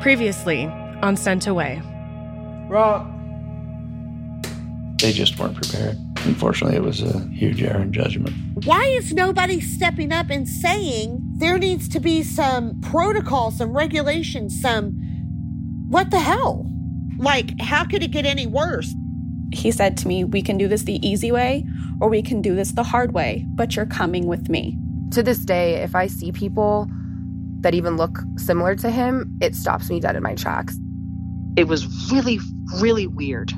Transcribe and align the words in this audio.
Previously 0.00 0.64
on 1.02 1.14
Sent 1.14 1.46
Away. 1.46 1.82
Rob. 2.68 3.06
They 4.98 5.12
just 5.12 5.38
weren't 5.38 5.54
prepared. 5.54 5.98
Unfortunately, 6.24 6.76
it 6.76 6.82
was 6.82 7.02
a 7.02 7.20
huge 7.28 7.62
error 7.62 7.82
in 7.82 7.92
judgment. 7.92 8.34
Why 8.64 8.84
is 8.84 9.12
nobody 9.12 9.60
stepping 9.60 10.10
up 10.10 10.30
and 10.30 10.48
saying 10.48 11.20
there 11.36 11.58
needs 11.58 11.86
to 11.90 12.00
be 12.00 12.22
some 12.22 12.80
protocol, 12.80 13.50
some 13.50 13.76
regulations, 13.76 14.58
some 14.58 14.92
what 15.90 16.10
the 16.10 16.20
hell? 16.20 16.66
Like, 17.18 17.60
how 17.60 17.84
could 17.84 18.02
it 18.02 18.10
get 18.10 18.24
any 18.24 18.46
worse? 18.46 18.94
He 19.52 19.70
said 19.70 19.98
to 19.98 20.08
me, 20.08 20.24
We 20.24 20.40
can 20.40 20.56
do 20.56 20.66
this 20.66 20.84
the 20.84 21.06
easy 21.06 21.30
way 21.30 21.66
or 22.00 22.08
we 22.08 22.22
can 22.22 22.40
do 22.40 22.54
this 22.54 22.72
the 22.72 22.84
hard 22.84 23.12
way, 23.12 23.44
but 23.54 23.76
you're 23.76 23.84
coming 23.84 24.26
with 24.26 24.48
me. 24.48 24.78
To 25.12 25.22
this 25.22 25.40
day, 25.40 25.74
if 25.82 25.94
I 25.94 26.06
see 26.06 26.32
people 26.32 26.88
that 27.60 27.74
even 27.74 27.96
look 27.96 28.18
similar 28.36 28.74
to 28.76 28.90
him, 28.90 29.36
it 29.40 29.54
stops 29.54 29.90
me 29.90 30.00
dead 30.00 30.16
in 30.16 30.22
my 30.22 30.34
tracks. 30.34 30.76
It 31.56 31.68
was 31.68 32.10
really, 32.10 32.38
really 32.80 33.06
weird. 33.06 33.52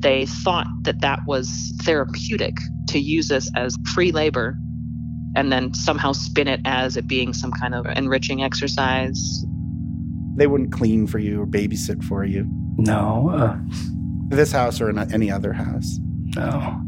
They 0.00 0.26
thought 0.26 0.66
that 0.82 1.00
that 1.00 1.20
was 1.26 1.72
therapeutic 1.82 2.56
to 2.88 2.98
use 2.98 3.28
this 3.28 3.50
as 3.56 3.76
free 3.94 4.12
labor 4.12 4.56
and 5.36 5.52
then 5.52 5.74
somehow 5.74 6.12
spin 6.12 6.48
it 6.48 6.60
as 6.64 6.96
it 6.96 7.06
being 7.06 7.32
some 7.32 7.52
kind 7.52 7.74
of 7.74 7.86
enriching 7.86 8.42
exercise. 8.42 9.44
They 10.36 10.46
wouldn't 10.46 10.72
clean 10.72 11.06
for 11.06 11.18
you 11.18 11.42
or 11.42 11.46
babysit 11.46 12.02
for 12.04 12.24
you. 12.24 12.46
No. 12.76 13.30
Uh, 13.30 13.56
this 14.28 14.52
house 14.52 14.80
or 14.80 14.90
in 14.90 14.98
any 15.12 15.30
other 15.30 15.52
house. 15.52 15.98
No. 16.36 16.80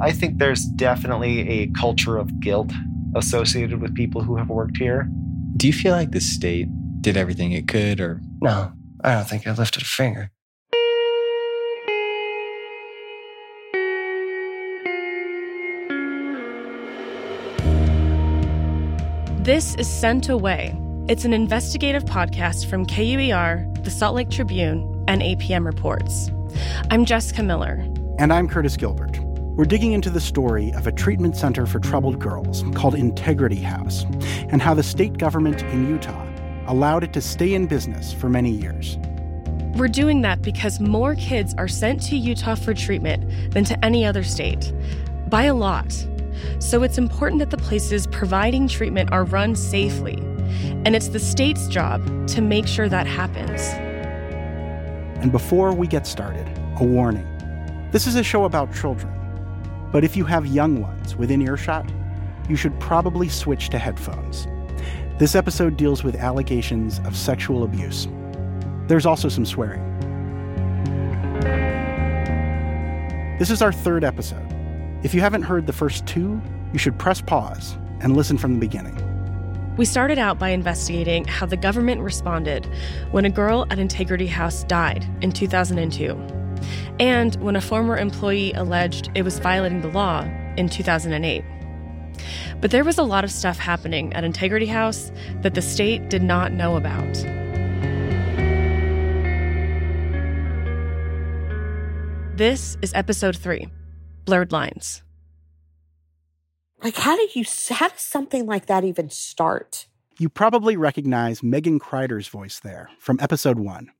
I 0.00 0.12
think 0.12 0.38
there's 0.38 0.64
definitely 0.76 1.48
a 1.48 1.66
culture 1.68 2.16
of 2.16 2.40
guilt 2.40 2.72
associated 3.14 3.80
with 3.80 3.94
people 3.94 4.22
who 4.22 4.36
have 4.36 4.48
worked 4.48 4.76
here. 4.76 5.08
Do 5.60 5.66
you 5.66 5.74
feel 5.74 5.92
like 5.92 6.12
the 6.12 6.22
state 6.22 6.68
did 7.02 7.18
everything 7.18 7.52
it 7.52 7.68
could, 7.68 8.00
or? 8.00 8.22
No, 8.40 8.72
I 9.04 9.12
don't 9.12 9.28
think 9.28 9.46
I 9.46 9.52
lifted 9.52 9.82
a 9.82 9.84
finger. 9.84 10.30
This 19.44 19.74
is 19.74 19.86
Sent 19.86 20.30
Away. 20.30 20.74
It's 21.08 21.26
an 21.26 21.34
investigative 21.34 22.06
podcast 22.06 22.70
from 22.70 22.86
KUER, 22.86 23.66
the 23.82 23.90
Salt 23.90 24.14
Lake 24.14 24.30
Tribune, 24.30 25.04
and 25.08 25.20
APM 25.20 25.66
Reports. 25.66 26.30
I'm 26.90 27.04
Jessica 27.04 27.42
Miller. 27.42 27.86
And 28.18 28.32
I'm 28.32 28.48
Curtis 28.48 28.78
Gilbert. 28.78 29.18
We're 29.60 29.66
digging 29.66 29.92
into 29.92 30.08
the 30.08 30.20
story 30.20 30.72
of 30.72 30.86
a 30.86 30.92
treatment 30.92 31.36
center 31.36 31.66
for 31.66 31.80
troubled 31.80 32.18
girls 32.18 32.64
called 32.74 32.94
Integrity 32.94 33.60
House 33.60 34.06
and 34.48 34.62
how 34.62 34.72
the 34.72 34.82
state 34.82 35.18
government 35.18 35.60
in 35.64 35.86
Utah 35.86 36.26
allowed 36.66 37.04
it 37.04 37.12
to 37.12 37.20
stay 37.20 37.52
in 37.52 37.66
business 37.66 38.10
for 38.10 38.30
many 38.30 38.50
years. 38.50 38.96
We're 39.74 39.88
doing 39.88 40.22
that 40.22 40.40
because 40.40 40.80
more 40.80 41.14
kids 41.14 41.54
are 41.58 41.68
sent 41.68 42.00
to 42.04 42.16
Utah 42.16 42.54
for 42.54 42.72
treatment 42.72 43.52
than 43.52 43.64
to 43.64 43.84
any 43.84 44.02
other 44.02 44.22
state, 44.22 44.72
by 45.28 45.42
a 45.42 45.54
lot. 45.54 45.92
So 46.58 46.82
it's 46.82 46.96
important 46.96 47.40
that 47.40 47.50
the 47.50 47.58
places 47.58 48.06
providing 48.06 48.66
treatment 48.66 49.12
are 49.12 49.24
run 49.24 49.54
safely, 49.54 50.16
and 50.86 50.96
it's 50.96 51.08
the 51.08 51.20
state's 51.20 51.68
job 51.68 52.00
to 52.28 52.40
make 52.40 52.66
sure 52.66 52.88
that 52.88 53.06
happens. 53.06 53.60
And 55.22 55.30
before 55.30 55.74
we 55.74 55.86
get 55.86 56.06
started, 56.06 56.48
a 56.80 56.84
warning. 56.84 57.26
This 57.92 58.06
is 58.06 58.14
a 58.14 58.22
show 58.22 58.44
about 58.44 58.74
children, 58.74 59.20
but 59.92 60.04
if 60.04 60.16
you 60.16 60.24
have 60.24 60.46
young 60.46 60.80
ones 60.80 61.16
within 61.16 61.42
earshot, 61.42 61.90
you 62.48 62.56
should 62.56 62.78
probably 62.80 63.28
switch 63.28 63.68
to 63.70 63.78
headphones. 63.78 64.46
This 65.18 65.34
episode 65.34 65.76
deals 65.76 66.02
with 66.02 66.16
allegations 66.16 67.00
of 67.04 67.16
sexual 67.16 67.62
abuse. 67.62 68.08
There's 68.86 69.06
also 69.06 69.28
some 69.28 69.44
swearing. 69.44 69.86
This 73.38 73.50
is 73.50 73.62
our 73.62 73.72
third 73.72 74.04
episode. 74.04 74.46
If 75.02 75.14
you 75.14 75.20
haven't 75.20 75.42
heard 75.42 75.66
the 75.66 75.72
first 75.72 76.06
two, 76.06 76.40
you 76.72 76.78
should 76.78 76.98
press 76.98 77.20
pause 77.20 77.76
and 78.00 78.16
listen 78.16 78.36
from 78.36 78.54
the 78.54 78.60
beginning. 78.60 78.96
We 79.76 79.84
started 79.86 80.18
out 80.18 80.38
by 80.38 80.50
investigating 80.50 81.24
how 81.24 81.46
the 81.46 81.56
government 81.56 82.00
responded 82.02 82.68
when 83.12 83.24
a 83.24 83.30
girl 83.30 83.66
at 83.70 83.78
Integrity 83.78 84.26
House 84.26 84.64
died 84.64 85.06
in 85.22 85.32
2002, 85.32 86.14
and 86.98 87.34
when 87.36 87.56
a 87.56 87.60
former 87.60 87.96
employee 87.96 88.52
alleged 88.52 89.10
it 89.14 89.22
was 89.22 89.38
violating 89.38 89.80
the 89.80 89.88
law 89.88 90.22
in 90.56 90.68
2008. 90.68 91.44
But 92.60 92.70
there 92.70 92.84
was 92.84 92.98
a 92.98 93.02
lot 93.02 93.24
of 93.24 93.30
stuff 93.30 93.58
happening 93.58 94.12
at 94.12 94.24
Integrity 94.24 94.66
House 94.66 95.10
that 95.42 95.54
the 95.54 95.62
state 95.62 96.10
did 96.10 96.22
not 96.22 96.52
know 96.52 96.76
about. 96.76 97.14
This 102.36 102.78
is 102.80 102.92
episode 102.94 103.36
three 103.36 103.68
Blurred 104.24 104.52
Lines. 104.52 105.02
Like, 106.82 106.96
how 106.96 107.14
do 107.14 107.28
you, 107.34 107.44
how 107.70 107.88
does 107.88 108.00
something 108.00 108.46
like 108.46 108.66
that 108.66 108.84
even 108.84 109.10
start? 109.10 109.86
You 110.18 110.30
probably 110.30 110.76
recognize 110.76 111.42
Megan 111.42 111.78
Kreider's 111.78 112.28
voice 112.28 112.58
there 112.60 112.88
from 112.98 113.18
episode 113.20 113.58
one. 113.58 113.90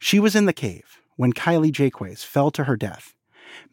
She 0.00 0.18
was 0.18 0.34
in 0.34 0.46
the 0.46 0.52
cave 0.52 0.98
when 1.20 1.34
Kylie 1.34 1.70
Jaques 1.70 2.24
fell 2.24 2.50
to 2.50 2.64
her 2.64 2.78
death. 2.78 3.14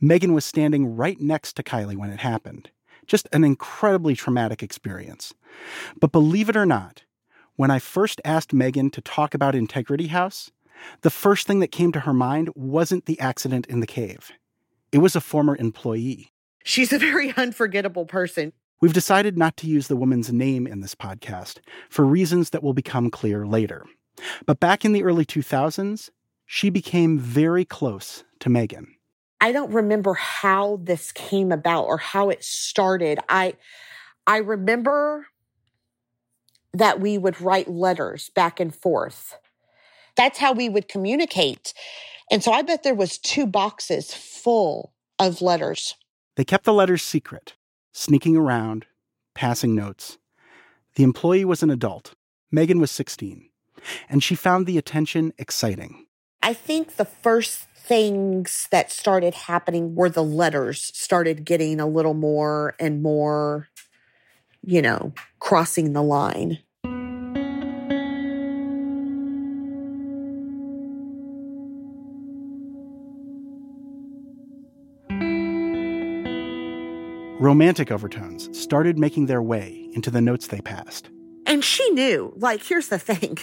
Megan 0.02 0.34
was 0.34 0.44
standing 0.44 0.98
right 0.98 1.18
next 1.22 1.54
to 1.54 1.64
Kylie 1.64 1.96
when 1.96 2.10
it 2.10 2.20
happened. 2.20 2.72
Just 3.06 3.26
an 3.32 3.46
incredibly 3.46 4.16
traumatic 4.16 4.62
experience. 4.62 5.34
But 5.98 6.12
believe 6.12 6.50
it 6.50 6.58
or 6.58 6.66
not, 6.66 7.06
when 7.56 7.72
I 7.72 7.80
first 7.80 8.20
asked 8.26 8.52
Megan 8.52 8.90
to 8.90 9.00
talk 9.00 9.34
about 9.34 9.56
Integrity 9.56 10.08
House, 10.08 10.52
the 11.04 11.10
first 11.10 11.48
thing 11.48 11.62
that 11.62 11.72
came 11.72 11.94
to 11.94 12.02
her 12.02 12.12
mind 12.12 12.50
wasn't 12.54 13.06
the 13.06 13.18
accident 13.22 13.66
in 13.68 13.80
the 13.80 13.88
cave. 13.88 14.30
It 14.92 14.98
was 14.98 15.16
a 15.16 15.22
former 15.22 15.56
employee. 15.56 16.34
She's 16.66 16.92
a 16.92 17.00
very 17.00 17.34
unforgettable 17.38 18.08
person. 18.08 18.52
We've 18.82 18.92
decided 18.92 19.38
not 19.38 19.56
to 19.56 19.68
use 19.68 19.88
the 19.88 19.96
woman's 19.96 20.34
name 20.34 20.68
in 20.68 20.82
this 20.82 20.96
podcast 20.96 21.60
for 21.90 22.04
reasons 22.04 22.50
that 22.50 22.62
will 22.62 22.74
become 22.74 23.10
clear 23.10 23.48
later. 23.48 23.86
But 24.46 24.60
back 24.60 24.84
in 24.84 24.92
the 24.92 25.04
early 25.04 25.26
2000s, 25.26 26.10
she 26.48 26.72
became 26.72 27.20
very 27.20 27.66
close 27.66 28.24
to 28.40 28.50
Megan. 28.50 28.96
I 29.40 29.52
don't 29.52 29.72
remember 29.72 30.16
how 30.16 30.80
this 30.82 31.12
came 31.12 31.52
about 31.52 31.84
or 31.84 31.98
how 31.98 32.30
it 32.30 32.44
started. 32.44 33.20
I 33.30 33.54
I 34.26 34.38
remember 34.38 35.28
that 36.74 37.00
we 37.00 37.18
would 37.18 37.40
write 37.40 37.70
letters 37.70 38.30
back 38.30 38.60
and 38.60 38.74
forth. 38.74 39.38
That's 40.16 40.40
how 40.40 40.54
we 40.54 40.70
would 40.70 40.88
communicate. 40.88 41.74
And 42.32 42.44
so 42.44 42.52
I 42.52 42.62
bet 42.62 42.84
there 42.84 42.96
was 42.96 43.18
two 43.18 43.46
boxes 43.46 44.14
full 44.14 44.94
of 45.20 45.42
letters. 45.42 45.96
They 46.36 46.44
kept 46.44 46.66
the 46.66 46.74
letters 46.74 47.04
secret, 47.04 47.54
sneaking 47.94 48.36
around, 48.36 48.86
passing 49.34 49.76
notes. 49.76 50.18
The 50.96 51.04
employee 51.04 51.46
was 51.46 51.64
an 51.64 51.70
adult. 51.70 52.16
Megan 52.52 52.80
was 52.80 52.92
16, 52.92 53.50
and 54.10 54.24
she 54.24 54.36
found 54.36 54.66
the 54.66 54.78
attention 54.78 55.34
exciting. 55.38 56.07
I 56.42 56.54
think 56.54 56.96
the 56.96 57.06
first 57.06 57.68
things 57.76 58.68
that 58.72 58.92
started 58.92 59.34
happening 59.34 59.96
were 59.96 60.10
the 60.10 60.24
letters 60.24 60.92
started 60.94 61.46
getting 61.46 61.80
a 61.80 61.88
little 61.88 62.14
more 62.14 62.76
and 62.80 63.02
more, 63.02 63.70
you 64.62 64.82
know, 64.82 65.14
crossing 65.40 65.94
the 65.94 66.04
line. 66.04 66.60
Romantic 77.40 77.92
overtones 77.92 78.50
started 78.58 78.98
making 78.98 79.28
their 79.28 79.44
way 79.44 79.88
into 79.94 80.10
the 80.10 80.22
notes 80.22 80.48
they 80.48 80.60
passed. 80.60 81.10
And 81.46 81.64
she 81.64 81.88
knew, 81.92 82.34
like, 82.36 82.64
here's 82.64 82.90
the 82.90 83.00
thing 83.00 83.38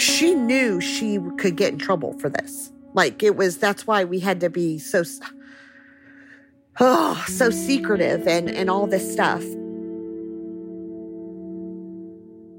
she 0.00 0.34
knew 0.34 0.80
she 0.80 1.18
could 1.38 1.56
get 1.56 1.72
in 1.72 1.78
trouble 1.78 2.18
for 2.18 2.28
this. 2.28 2.72
Like, 2.94 3.22
it 3.22 3.36
was, 3.36 3.58
that's 3.58 3.86
why 3.86 4.04
we 4.04 4.20
had 4.20 4.40
to 4.40 4.50
be 4.50 4.78
so, 4.78 5.04
oh, 6.80 7.24
so 7.28 7.50
secretive 7.50 8.26
and, 8.26 8.48
and 8.48 8.70
all 8.70 8.86
this 8.86 9.12
stuff. 9.12 9.42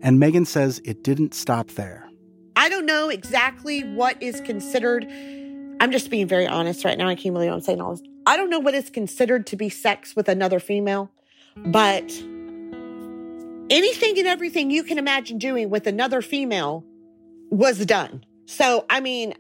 And 0.04 0.20
Megan 0.20 0.46
says 0.46 0.80
it 0.86 1.04
didn't 1.04 1.34
stop 1.34 1.70
there. 1.72 2.10
I 2.56 2.70
don't 2.70 2.86
know 2.86 3.10
exactly 3.10 3.82
what 3.82 4.22
is 4.22 4.42
considered. 4.42 5.06
I'm 5.80 5.92
just 5.92 6.10
being 6.10 6.28
very 6.28 6.48
honest 6.48 6.86
right 6.86 6.98
now. 6.98 7.08
I 7.08 7.16
can't 7.16 7.34
believe 7.34 7.52
I'm 7.52 7.62
saying 7.62 7.82
all 7.82 7.92
this. 7.96 8.04
I 8.26 8.38
don't 8.38 8.50
know 8.50 8.60
what 8.60 8.74
is 8.74 8.90
considered 8.90 9.48
to 9.48 9.56
be 9.56 9.70
sex 9.70 10.16
with 10.16 10.28
another 10.28 10.60
female, 10.60 11.12
but 11.56 12.04
anything 13.70 14.18
and 14.18 14.28
everything 14.28 14.70
you 14.70 14.84
can 14.84 14.98
imagine 14.98 15.38
doing 15.38 15.70
with 15.70 15.88
another 15.88 16.22
female 16.22 16.84
was 17.50 17.86
done. 17.86 18.24
So, 18.46 18.86
I 18.90 19.00
mean, 19.00 19.34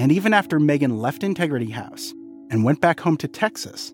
And 0.00 0.10
even 0.12 0.32
after 0.32 0.58
Megan 0.58 0.98
left 0.98 1.22
Integrity 1.22 1.70
House 1.70 2.14
and 2.50 2.64
went 2.64 2.80
back 2.80 3.00
home 3.00 3.18
to 3.18 3.28
Texas, 3.28 3.92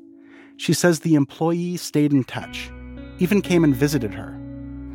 she 0.56 0.72
says 0.72 1.00
the 1.00 1.16
employee 1.16 1.76
stayed 1.76 2.12
in 2.12 2.22
touch, 2.22 2.70
even 3.18 3.42
came 3.42 3.64
and 3.64 3.74
visited 3.74 4.14
her. 4.14 4.40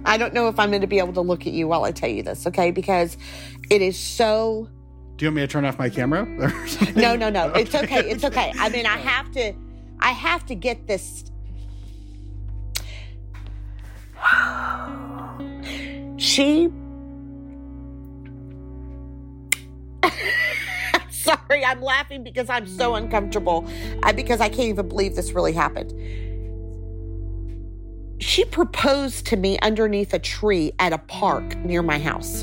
I 0.06 0.18
don't 0.18 0.34
know 0.34 0.48
if 0.48 0.58
I'm 0.58 0.70
going 0.70 0.82
to 0.82 0.88
be 0.88 1.00
able 1.00 1.12
to 1.14 1.22
look 1.22 1.46
at 1.46 1.52
you 1.52 1.68
while 1.68 1.84
I 1.84 1.92
tell 1.92 2.10
you 2.10 2.24
this, 2.24 2.48
okay? 2.48 2.72
Because 2.72 3.18
it 3.70 3.82
is 3.82 4.00
so. 4.00 4.70
Do 5.22 5.26
you 5.26 5.30
want 5.30 5.36
me 5.36 5.42
to 5.42 5.48
turn 5.48 5.66
off 5.66 5.78
my 5.78 5.88
camera? 5.88 6.26
no, 6.96 7.16
no, 7.16 7.30
no. 7.30 7.50
It's 7.54 7.76
okay. 7.76 8.10
It's 8.10 8.24
okay. 8.24 8.52
I 8.58 8.70
mean, 8.70 8.88
I 8.88 8.98
have 8.98 9.32
to. 9.34 9.54
I 10.00 10.14
have 10.14 10.48
to 10.48 10.56
get 10.56 10.88
this. 10.88 11.26
She. 16.18 16.72
Sorry, 21.12 21.66
I'm 21.66 21.84
laughing 21.84 22.24
because 22.24 22.50
I'm 22.50 22.66
so 22.66 22.96
uncomfortable. 22.96 23.70
I, 24.02 24.14
because 24.14 24.42
I 24.42 24.50
can't 24.50 24.70
even 24.70 24.90
believe 24.90 25.16
this 25.16 25.34
really 25.34 25.54
happened. 25.54 25.94
She 28.20 28.44
proposed 28.46 29.28
to 29.28 29.38
me 29.38 29.60
underneath 29.60 30.16
a 30.16 30.20
tree 30.20 30.72
at 30.80 30.94
a 30.94 30.98
park 30.98 31.56
near 31.58 31.84
my 31.84 32.00
house. 32.00 32.42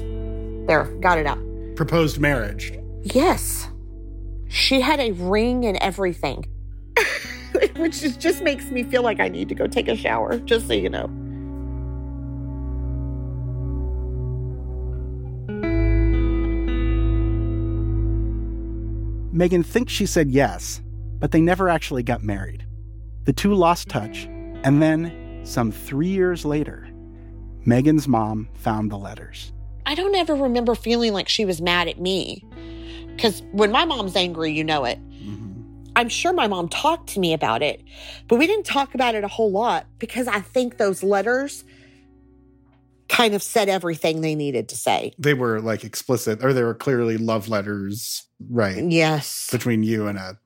There, 0.68 0.84
got 1.00 1.18
it 1.18 1.26
out. 1.26 1.47
Proposed 1.78 2.18
marriage. 2.18 2.76
Yes. 3.04 3.68
She 4.48 4.80
had 4.80 4.98
a 4.98 5.12
ring 5.12 5.64
and 5.64 5.76
everything, 5.76 6.44
which 7.76 8.02
is, 8.02 8.16
just 8.16 8.42
makes 8.42 8.72
me 8.72 8.82
feel 8.82 9.02
like 9.02 9.20
I 9.20 9.28
need 9.28 9.48
to 9.48 9.54
go 9.54 9.68
take 9.68 9.86
a 9.86 9.94
shower, 9.94 10.40
just 10.40 10.66
so 10.66 10.72
you 10.72 10.88
know. 10.88 11.06
Megan 19.32 19.62
thinks 19.62 19.92
she 19.92 20.04
said 20.04 20.32
yes, 20.32 20.82
but 21.20 21.30
they 21.30 21.40
never 21.40 21.68
actually 21.68 22.02
got 22.02 22.24
married. 22.24 22.66
The 23.22 23.32
two 23.32 23.54
lost 23.54 23.86
touch, 23.86 24.24
and 24.64 24.82
then, 24.82 25.42
some 25.44 25.70
three 25.70 26.08
years 26.08 26.44
later, 26.44 26.88
Megan's 27.64 28.08
mom 28.08 28.48
found 28.54 28.90
the 28.90 28.98
letters. 28.98 29.52
I 29.88 29.94
don't 29.94 30.14
ever 30.14 30.34
remember 30.34 30.74
feeling 30.74 31.14
like 31.14 31.30
she 31.30 31.46
was 31.46 31.62
mad 31.62 31.88
at 31.88 31.98
me. 31.98 32.44
Because 33.06 33.42
when 33.52 33.72
my 33.72 33.86
mom's 33.86 34.14
angry, 34.14 34.52
you 34.52 34.62
know 34.62 34.84
it. 34.84 34.98
Mm-hmm. 35.10 35.92
I'm 35.96 36.10
sure 36.10 36.34
my 36.34 36.46
mom 36.46 36.68
talked 36.68 37.08
to 37.14 37.20
me 37.20 37.32
about 37.32 37.62
it, 37.62 37.82
but 38.28 38.36
we 38.36 38.46
didn't 38.46 38.66
talk 38.66 38.94
about 38.94 39.14
it 39.14 39.24
a 39.24 39.28
whole 39.28 39.50
lot 39.50 39.86
because 39.98 40.28
I 40.28 40.40
think 40.40 40.76
those 40.76 41.02
letters 41.02 41.64
kind 43.08 43.34
of 43.34 43.42
said 43.42 43.70
everything 43.70 44.20
they 44.20 44.34
needed 44.34 44.68
to 44.68 44.76
say. 44.76 45.14
They 45.18 45.32
were 45.32 45.58
like 45.62 45.84
explicit, 45.84 46.44
or 46.44 46.52
they 46.52 46.62
were 46.62 46.74
clearly 46.74 47.16
love 47.16 47.48
letters, 47.48 48.28
right? 48.50 48.84
Yes. 48.84 49.48
Between 49.50 49.82
you 49.82 50.06
and 50.06 50.18
a 50.18 50.38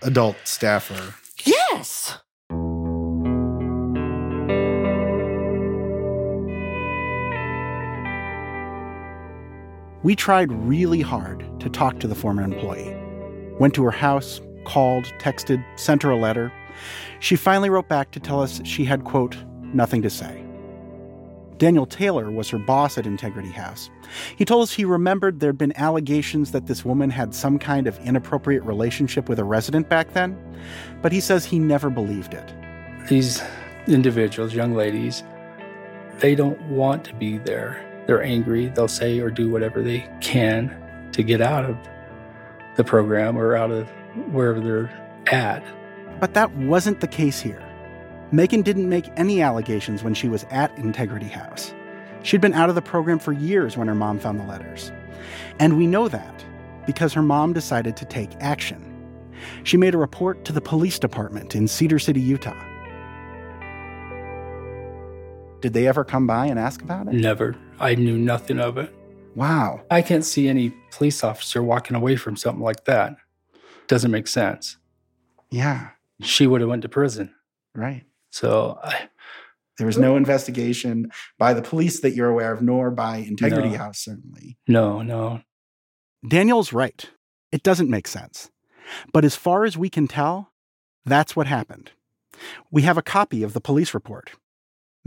adult 0.00 0.36
staffer. 0.44 1.14
Yes. 1.44 2.16
We 10.04 10.14
tried 10.14 10.52
really 10.52 11.00
hard 11.00 11.44
to 11.60 11.68
talk 11.68 11.98
to 12.00 12.06
the 12.06 12.14
former 12.14 12.42
employee. 12.42 12.96
Went 13.58 13.74
to 13.74 13.84
her 13.84 13.90
house, 13.90 14.40
called, 14.64 15.04
texted, 15.18 15.64
sent 15.76 16.02
her 16.04 16.10
a 16.10 16.16
letter. 16.16 16.52
She 17.18 17.34
finally 17.34 17.68
wrote 17.68 17.88
back 17.88 18.12
to 18.12 18.20
tell 18.20 18.40
us 18.40 18.60
she 18.64 18.84
had, 18.84 19.04
quote, 19.04 19.36
nothing 19.62 20.02
to 20.02 20.10
say. 20.10 20.44
Daniel 21.56 21.86
Taylor 21.86 22.30
was 22.30 22.48
her 22.50 22.58
boss 22.58 22.96
at 22.96 23.06
Integrity 23.06 23.50
House. 23.50 23.90
He 24.36 24.44
told 24.44 24.62
us 24.62 24.72
he 24.72 24.84
remembered 24.84 25.40
there'd 25.40 25.58
been 25.58 25.76
allegations 25.76 26.52
that 26.52 26.68
this 26.68 26.84
woman 26.84 27.10
had 27.10 27.34
some 27.34 27.58
kind 27.58 27.88
of 27.88 27.98
inappropriate 28.06 28.62
relationship 28.62 29.28
with 29.28 29.40
a 29.40 29.44
resident 29.44 29.88
back 29.88 30.12
then, 30.12 30.38
but 31.02 31.10
he 31.10 31.20
says 31.20 31.44
he 31.44 31.58
never 31.58 31.90
believed 31.90 32.34
it. 32.34 32.54
These 33.08 33.42
individuals, 33.88 34.54
young 34.54 34.74
ladies, 34.74 35.24
they 36.20 36.36
don't 36.36 36.60
want 36.68 37.04
to 37.06 37.14
be 37.14 37.38
there. 37.38 37.84
They're 38.08 38.22
angry. 38.22 38.68
They'll 38.68 38.88
say 38.88 39.20
or 39.20 39.30
do 39.30 39.50
whatever 39.50 39.82
they 39.82 40.08
can 40.22 40.74
to 41.12 41.22
get 41.22 41.42
out 41.42 41.66
of 41.66 41.76
the 42.76 42.82
program 42.82 43.36
or 43.36 43.54
out 43.54 43.70
of 43.70 43.86
wherever 44.32 44.60
they're 44.60 44.90
at. 45.26 45.62
But 46.18 46.32
that 46.32 46.50
wasn't 46.56 47.00
the 47.00 47.06
case 47.06 47.38
here. 47.38 47.62
Megan 48.32 48.62
didn't 48.62 48.88
make 48.88 49.10
any 49.16 49.42
allegations 49.42 50.02
when 50.02 50.14
she 50.14 50.26
was 50.26 50.44
at 50.44 50.74
Integrity 50.78 51.28
House. 51.28 51.74
She'd 52.22 52.40
been 52.40 52.54
out 52.54 52.70
of 52.70 52.74
the 52.74 52.82
program 52.82 53.18
for 53.18 53.32
years 53.32 53.76
when 53.76 53.88
her 53.88 53.94
mom 53.94 54.18
found 54.18 54.40
the 54.40 54.44
letters. 54.44 54.90
And 55.58 55.76
we 55.76 55.86
know 55.86 56.08
that 56.08 56.44
because 56.86 57.12
her 57.12 57.22
mom 57.22 57.52
decided 57.52 57.94
to 57.98 58.06
take 58.06 58.30
action. 58.40 58.82
She 59.64 59.76
made 59.76 59.94
a 59.94 59.98
report 59.98 60.46
to 60.46 60.52
the 60.54 60.62
police 60.62 60.98
department 60.98 61.54
in 61.54 61.68
Cedar 61.68 61.98
City, 61.98 62.22
Utah. 62.22 62.56
Did 65.60 65.72
they 65.72 65.86
ever 65.88 66.04
come 66.04 66.26
by 66.26 66.46
and 66.46 66.58
ask 66.58 66.82
about 66.82 67.08
it? 67.08 67.14
Never. 67.14 67.56
I 67.80 67.94
knew 67.96 68.16
nothing 68.16 68.60
of 68.60 68.78
it. 68.78 68.94
Wow. 69.34 69.82
I 69.90 70.02
can't 70.02 70.24
see 70.24 70.48
any 70.48 70.72
police 70.90 71.22
officer 71.24 71.62
walking 71.62 71.96
away 71.96 72.16
from 72.16 72.36
something 72.36 72.62
like 72.62 72.84
that. 72.84 73.16
Doesn't 73.88 74.10
make 74.10 74.28
sense. 74.28 74.76
Yeah. 75.50 75.90
She 76.22 76.46
would 76.46 76.60
have 76.60 76.70
went 76.70 76.82
to 76.82 76.88
prison. 76.88 77.34
Right. 77.74 78.04
So 78.30 78.78
I, 78.82 79.08
there 79.78 79.86
was 79.86 79.98
no 79.98 80.16
investigation 80.16 81.10
by 81.38 81.54
the 81.54 81.62
police 81.62 82.00
that 82.00 82.14
you're 82.14 82.28
aware 82.28 82.52
of, 82.52 82.62
nor 82.62 82.90
by 82.90 83.18
Integrity 83.18 83.70
No. 83.70 83.78
House, 83.78 83.98
certainly. 84.00 84.58
no, 84.66 85.02
no. 85.02 85.40
Daniel's 86.28 86.72
right. 86.72 87.08
It 87.52 87.62
doesn't 87.62 87.88
make 87.88 88.08
sense. 88.08 88.50
But 89.12 89.24
as 89.24 89.36
far 89.36 89.64
as 89.64 89.78
we 89.78 89.88
can 89.88 90.08
tell, 90.08 90.50
that's 91.06 91.36
what 91.36 91.46
happened. 91.46 91.92
We 92.72 92.82
have 92.82 92.98
a 92.98 93.02
copy 93.02 93.42
of 93.44 93.52
the 93.52 93.60
police 93.60 93.94
report. 93.94 94.32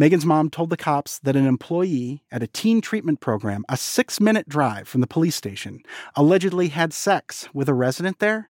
Megan's 0.02 0.26
mom 0.26 0.50
told 0.50 0.72
the 0.72 0.78
cops 0.78 1.20
that 1.20 1.36
an 1.36 1.46
employee 1.46 2.24
at 2.32 2.42
a 2.42 2.48
teen 2.48 2.82
treatment 2.82 3.20
program, 3.20 3.64
a 3.70 3.78
six 3.78 4.20
minute 4.20 4.50
drive 4.50 4.88
from 4.88 5.00
the 5.00 5.06
police 5.06 5.36
station, 5.36 5.84
allegedly 6.16 6.70
had 6.70 6.92
sex 6.92 7.48
with 7.54 7.70
a 7.70 7.76
resident 7.76 8.18
there, 8.18 8.50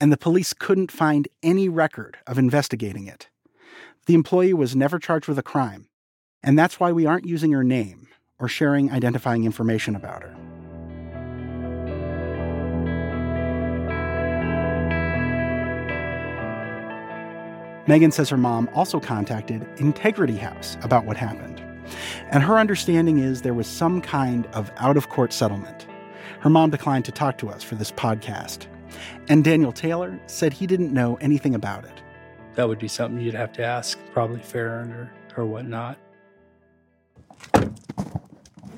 and 0.00 0.12
the 0.12 0.16
police 0.16 0.52
couldn't 0.52 0.92
find 0.92 1.26
any 1.42 1.68
record 1.68 2.18
of 2.24 2.38
investigating 2.38 3.08
it. 3.08 3.28
The 4.06 4.14
employee 4.14 4.54
was 4.54 4.76
never 4.76 5.00
charged 5.00 5.26
with 5.26 5.40
a 5.40 5.42
crime, 5.42 5.88
and 6.40 6.56
that's 6.56 6.78
why 6.78 6.92
we 6.92 7.04
aren't 7.04 7.26
using 7.26 7.50
her 7.50 7.64
name 7.64 8.06
or 8.38 8.46
sharing 8.46 8.92
identifying 8.92 9.42
information 9.42 9.96
about 9.96 10.22
her. 10.22 10.36
Megan 17.86 18.12
says 18.12 18.28
her 18.30 18.36
mom 18.36 18.68
also 18.74 19.00
contacted 19.00 19.66
Integrity 19.78 20.36
House 20.36 20.76
about 20.82 21.04
what 21.04 21.16
happened. 21.16 21.60
And 22.30 22.42
her 22.42 22.58
understanding 22.58 23.18
is 23.18 23.42
there 23.42 23.54
was 23.54 23.66
some 23.66 24.00
kind 24.00 24.46
of 24.54 24.70
out 24.76 24.96
of 24.96 25.08
court 25.08 25.32
settlement. 25.32 25.86
Her 26.40 26.50
mom 26.50 26.70
declined 26.70 27.04
to 27.06 27.12
talk 27.12 27.38
to 27.38 27.48
us 27.48 27.62
for 27.62 27.74
this 27.74 27.90
podcast. 27.90 28.66
And 29.28 29.42
Daniel 29.42 29.72
Taylor 29.72 30.20
said 30.26 30.52
he 30.52 30.66
didn't 30.66 30.92
know 30.92 31.16
anything 31.20 31.54
about 31.54 31.84
it. 31.84 32.02
That 32.54 32.68
would 32.68 32.78
be 32.78 32.88
something 32.88 33.20
you'd 33.20 33.34
have 33.34 33.52
to 33.54 33.64
ask 33.64 33.98
probably 34.12 34.40
Farron 34.40 34.92
or, 34.92 35.12
or 35.36 35.46
whatnot. 35.46 35.98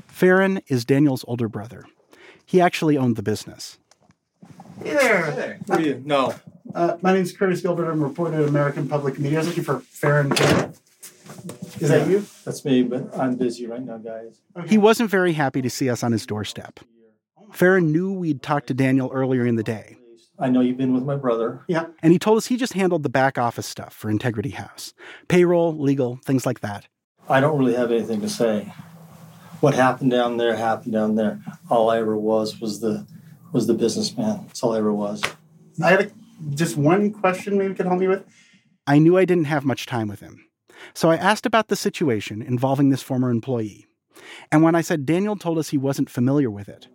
Farron 0.06 0.60
is 0.68 0.84
Daniel's 0.84 1.24
older 1.28 1.48
brother. 1.48 1.84
He 2.46 2.60
actually 2.60 2.96
owned 2.96 3.16
the 3.16 3.22
business. 3.22 3.78
Hey 4.82 4.94
there. 4.94 5.30
Hey 5.30 5.36
there. 5.36 5.58
Who 5.66 5.72
are 5.72 5.80
you? 5.80 6.02
No. 6.04 6.34
Uh, 6.74 6.96
my 7.02 7.12
name's 7.12 7.32
Curtis 7.32 7.60
Gilbert. 7.60 7.90
I'm 7.90 8.02
a 8.02 8.06
reporter 8.06 8.42
at 8.42 8.48
American 8.48 8.88
Public 8.88 9.18
Media. 9.18 9.38
I 9.38 9.40
was 9.40 9.48
looking 9.48 9.64
for 9.64 9.80
Farron 9.80 10.30
Taylor. 10.30 10.72
Is 11.80 11.88
that 11.88 12.08
you? 12.08 12.26
That's 12.44 12.64
me, 12.64 12.82
but 12.82 13.16
I'm 13.16 13.36
busy 13.36 13.66
right 13.66 13.82
now, 13.82 13.98
guys. 13.98 14.40
He 14.66 14.78
wasn't 14.78 15.10
very 15.10 15.32
happy 15.32 15.62
to 15.62 15.70
see 15.70 15.88
us 15.88 16.02
on 16.02 16.12
his 16.12 16.26
doorstep. 16.26 16.80
Farron 17.52 17.92
knew 17.92 18.12
we'd 18.12 18.42
talked 18.42 18.66
to 18.68 18.74
Daniel 18.74 19.10
earlier 19.12 19.46
in 19.46 19.56
the 19.56 19.62
day, 19.62 19.96
I 20.38 20.48
know 20.48 20.60
you've 20.60 20.76
been 20.76 20.92
with 20.94 21.04
my 21.04 21.16
brother. 21.16 21.62
Yeah. 21.68 21.86
and 22.02 22.12
he 22.12 22.18
told 22.18 22.38
us 22.38 22.46
he 22.46 22.56
just 22.56 22.72
handled 22.72 23.02
the 23.02 23.08
back 23.08 23.38
office 23.38 23.66
stuff 23.66 23.94
for 23.94 24.10
Integrity 24.10 24.50
House 24.50 24.92
payroll, 25.28 25.76
legal, 25.76 26.18
things 26.24 26.44
like 26.44 26.60
that. 26.60 26.88
I 27.28 27.40
don't 27.40 27.58
really 27.58 27.74
have 27.74 27.90
anything 27.92 28.20
to 28.20 28.28
say. 28.28 28.72
What 29.60 29.74
happened 29.74 30.10
down 30.10 30.36
there 30.36 30.56
happened 30.56 30.92
down 30.92 31.14
there. 31.14 31.40
All 31.70 31.88
I 31.88 31.98
ever 31.98 32.16
was 32.16 32.60
was 32.60 32.80
the 32.80 33.06
was 33.52 33.66
the 33.66 33.74
businessman. 33.74 34.44
That's 34.46 34.62
all 34.62 34.74
I 34.74 34.78
ever 34.78 34.92
was. 34.92 35.22
I 35.82 35.90
had 35.90 36.00
a, 36.00 36.10
just 36.50 36.76
one 36.76 37.12
question 37.12 37.58
maybe 37.58 37.70
you 37.70 37.74
could 37.74 37.86
help 37.86 37.98
me 37.98 38.08
with. 38.08 38.24
I 38.86 38.98
knew 38.98 39.16
I 39.16 39.24
didn't 39.24 39.44
have 39.44 39.64
much 39.64 39.86
time 39.86 40.08
with 40.08 40.20
him. 40.20 40.44
So 40.92 41.10
I 41.10 41.16
asked 41.16 41.46
about 41.46 41.68
the 41.68 41.76
situation 41.76 42.42
involving 42.42 42.90
this 42.90 43.02
former 43.02 43.30
employee. 43.30 43.86
And 44.52 44.62
when 44.62 44.74
I 44.74 44.80
said 44.80 45.06
Daniel 45.06 45.36
told 45.36 45.58
us 45.58 45.70
he 45.70 45.78
wasn't 45.78 46.10
familiar 46.10 46.50
with 46.50 46.68
it, 46.68 46.88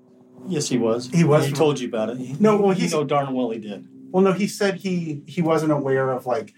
Yes, 0.48 0.70
he 0.70 0.78
was. 0.78 1.10
He 1.10 1.24
was 1.24 1.48
He 1.48 1.52
told 1.52 1.80
you 1.80 1.88
about 1.88 2.10
it. 2.10 2.18
He, 2.18 2.36
No, 2.40 2.60
well, 2.60 2.78
you 2.78 2.90
know 2.90 3.04
darn 3.04 3.34
well 3.34 3.50
he 3.50 3.60
did. 3.60 3.88
Well, 4.12 4.24
no, 4.24 4.32
he 4.32 4.48
said 4.48 4.76
he 4.76 5.22
he 5.28 5.42
wasn't 5.42 5.72
aware 5.72 6.12
of 6.12 6.26
like 6.26 6.54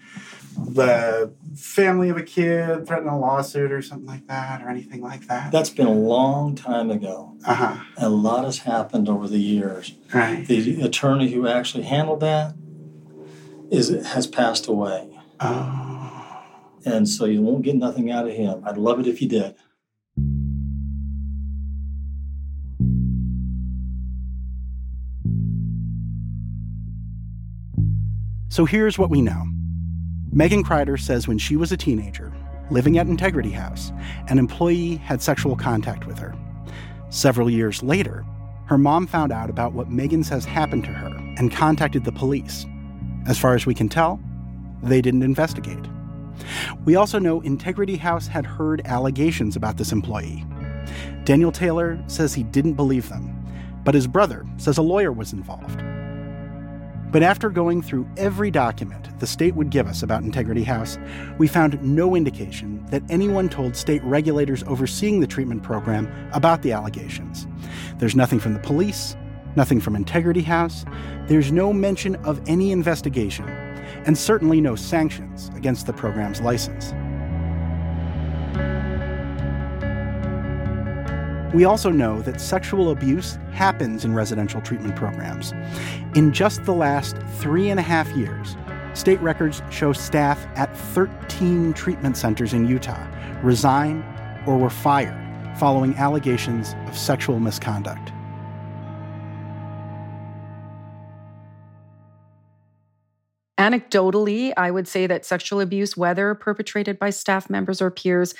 the 0.56 1.32
family 1.56 2.08
of 2.08 2.16
a 2.16 2.22
kid 2.22 2.86
threatening 2.86 3.12
a 3.12 3.18
lawsuit 3.18 3.72
or 3.72 3.82
something 3.82 4.06
like 4.06 4.26
that 4.28 4.62
or 4.62 4.68
anything 4.68 5.02
like 5.02 5.26
that? 5.28 5.50
That's 5.52 5.70
been 5.70 5.86
a 5.86 5.92
long 5.92 6.54
time 6.54 6.90
ago. 6.90 7.36
Uh 7.44 7.54
huh. 7.54 7.84
A 7.98 8.08
lot 8.08 8.44
has 8.44 8.58
happened 8.58 9.08
over 9.08 9.28
the 9.28 9.38
years. 9.38 9.94
Right. 10.14 10.46
The 10.46 10.82
attorney 10.82 11.30
who 11.30 11.46
actually 11.46 11.84
handled 11.84 12.20
that 12.20 12.54
is 13.72 13.88
has 14.06 14.26
passed 14.26 14.68
away. 14.68 15.08
Oh. 15.40 16.44
And 16.84 17.08
so 17.08 17.24
you 17.24 17.42
won't 17.42 17.62
get 17.62 17.76
nothing 17.76 18.10
out 18.10 18.26
of 18.26 18.32
him. 18.32 18.62
I'd 18.64 18.76
love 18.76 19.00
it 19.00 19.06
if 19.06 19.22
you 19.22 19.28
did. 19.28 19.54
So 28.48 28.66
here's 28.66 28.98
what 28.98 29.08
we 29.08 29.22
know 29.22 29.44
Megan 30.30 30.62
Kreider 30.62 31.00
says 31.00 31.26
when 31.26 31.38
she 31.38 31.56
was 31.56 31.72
a 31.72 31.76
teenager, 31.76 32.30
living 32.70 32.98
at 32.98 33.06
Integrity 33.06 33.50
House, 33.50 33.90
an 34.28 34.38
employee 34.38 34.96
had 34.96 35.22
sexual 35.22 35.56
contact 35.56 36.06
with 36.06 36.18
her. 36.18 36.34
Several 37.08 37.48
years 37.48 37.82
later, 37.82 38.26
her 38.66 38.76
mom 38.76 39.06
found 39.06 39.32
out 39.32 39.48
about 39.48 39.72
what 39.72 39.90
Megan 39.90 40.22
says 40.24 40.44
happened 40.44 40.84
to 40.84 40.90
her 40.90 41.16
and 41.38 41.50
contacted 41.50 42.04
the 42.04 42.12
police. 42.12 42.66
As 43.26 43.38
far 43.38 43.54
as 43.54 43.66
we 43.66 43.74
can 43.74 43.88
tell, 43.88 44.20
they 44.82 45.00
didn't 45.00 45.22
investigate. 45.22 45.84
We 46.84 46.96
also 46.96 47.18
know 47.18 47.40
Integrity 47.40 47.96
House 47.96 48.26
had 48.26 48.46
heard 48.46 48.82
allegations 48.84 49.56
about 49.56 49.76
this 49.76 49.92
employee. 49.92 50.44
Daniel 51.24 51.52
Taylor 51.52 52.02
says 52.08 52.34
he 52.34 52.42
didn't 52.42 52.74
believe 52.74 53.08
them, 53.08 53.32
but 53.84 53.94
his 53.94 54.06
brother 54.06 54.44
says 54.56 54.78
a 54.78 54.82
lawyer 54.82 55.12
was 55.12 55.32
involved. 55.32 55.82
But 57.12 57.22
after 57.22 57.50
going 57.50 57.82
through 57.82 58.08
every 58.16 58.50
document 58.50 59.02
the 59.20 59.26
state 59.28 59.54
would 59.54 59.70
give 59.70 59.86
us 59.86 60.02
about 60.02 60.24
Integrity 60.24 60.64
House, 60.64 60.98
we 61.38 61.46
found 61.46 61.80
no 61.80 62.16
indication 62.16 62.84
that 62.86 63.04
anyone 63.08 63.48
told 63.48 63.76
state 63.76 64.02
regulators 64.02 64.64
overseeing 64.64 65.20
the 65.20 65.28
treatment 65.28 65.62
program 65.62 66.10
about 66.32 66.62
the 66.62 66.72
allegations. 66.72 67.46
There's 67.98 68.16
nothing 68.16 68.40
from 68.40 68.52
the 68.52 68.58
police, 68.58 69.14
nothing 69.56 69.80
from 69.80 69.96
Integrity 69.96 70.42
House, 70.42 70.84
there's 71.26 71.52
no 71.52 71.72
mention 71.72 72.16
of 72.16 72.40
any 72.46 72.72
investigation, 72.72 73.48
and 74.06 74.16
certainly 74.16 74.60
no 74.60 74.74
sanctions 74.74 75.50
against 75.54 75.86
the 75.86 75.92
program's 75.92 76.40
license. 76.40 76.92
We 81.54 81.66
also 81.66 81.90
know 81.90 82.22
that 82.22 82.40
sexual 82.40 82.90
abuse 82.90 83.38
happens 83.52 84.06
in 84.06 84.14
residential 84.14 84.62
treatment 84.62 84.96
programs. 84.96 85.52
In 86.14 86.32
just 86.32 86.64
the 86.64 86.72
last 86.72 87.18
three 87.38 87.68
and 87.68 87.78
a 87.78 87.82
half 87.82 88.08
years, 88.16 88.56
state 88.94 89.20
records 89.20 89.62
show 89.70 89.92
staff 89.92 90.46
at 90.56 90.74
13 90.74 91.74
treatment 91.74 92.16
centers 92.16 92.54
in 92.54 92.66
Utah 92.66 93.06
resigned 93.42 94.02
or 94.46 94.56
were 94.56 94.70
fired 94.70 95.18
following 95.58 95.94
allegations 95.96 96.74
of 96.86 96.96
sexual 96.96 97.38
misconduct. 97.38 98.12
Anecdotally, 103.62 104.52
I 104.56 104.72
would 104.72 104.88
say 104.88 105.06
that 105.06 105.24
sexual 105.24 105.60
abuse, 105.60 105.96
whether 105.96 106.34
perpetrated 106.34 106.98
by 106.98 107.10
staff 107.10 107.48
members 107.48 107.80
or 107.80 107.92
peers, 107.92 108.34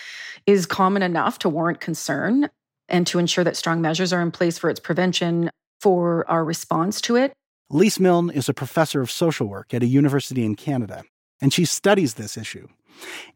is 0.46 0.66
common 0.66 1.00
enough 1.00 1.38
to 1.40 1.48
warrant 1.48 1.78
concern 1.78 2.50
and 2.88 3.06
to 3.06 3.20
ensure 3.20 3.44
that 3.44 3.56
strong 3.56 3.80
measures 3.80 4.12
are 4.12 4.20
in 4.20 4.32
place 4.32 4.58
for 4.58 4.68
its 4.68 4.80
prevention, 4.80 5.48
for 5.80 6.28
our 6.28 6.44
response 6.44 7.00
to 7.02 7.14
it. 7.14 7.32
Lise 7.70 8.00
Milne 8.00 8.30
is 8.30 8.48
a 8.48 8.52
professor 8.52 9.00
of 9.00 9.12
social 9.12 9.46
work 9.46 9.72
at 9.72 9.84
a 9.84 9.86
university 9.86 10.44
in 10.44 10.56
Canada, 10.56 11.04
and 11.40 11.52
she 11.52 11.64
studies 11.64 12.14
this 12.14 12.36
issue. 12.36 12.66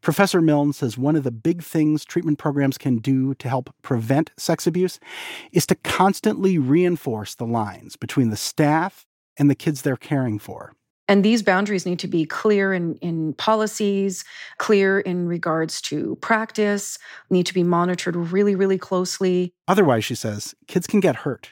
Professor 0.01 0.43
Milne 0.43 0.73
says 0.73 0.99
one 0.99 1.15
of 1.15 1.23
the 1.23 1.31
big 1.31 1.63
things 1.63 2.05
treatment 2.05 2.37
programs 2.37 2.79
can 2.79 2.99
do 2.99 3.33
to 3.35 3.49
help 3.49 3.73
prevent 3.83 4.33
sex 4.37 4.67
abuse 4.67 4.99
is 5.53 5.67
to 5.67 5.77
constantly 5.77 6.59
reinforce 6.59 7.37
the 7.37 7.47
lines 7.47 7.95
between 7.95 8.31
the 8.31 8.37
staff 8.37 9.07
and 9.37 9.49
the 9.49 9.55
kids 9.55 9.83
they're 9.83 9.97
caring 9.97 10.41
for. 10.41 10.73
And 11.09 11.25
these 11.25 11.43
boundaries 11.43 11.87
need 11.87 12.01
to 12.01 12.09
be 12.09 12.27
clear 12.27 12.73
in, 12.73 12.97
in 12.97 13.33
policies, 13.35 14.25
clear 14.59 14.99
in 14.99 15.29
regards 15.29 15.81
to 15.83 16.17
practice, 16.21 16.99
need 17.31 17.47
to 17.47 17.55
be 17.55 17.63
monitored 17.63 18.17
really, 18.17 18.55
really 18.57 18.79
closely. 18.79 19.55
Otherwise, 19.69 20.05
she 20.05 20.17
says, 20.17 20.55
kids 20.67 20.87
can 20.87 21.01
get 21.01 21.17
hurt, 21.17 21.51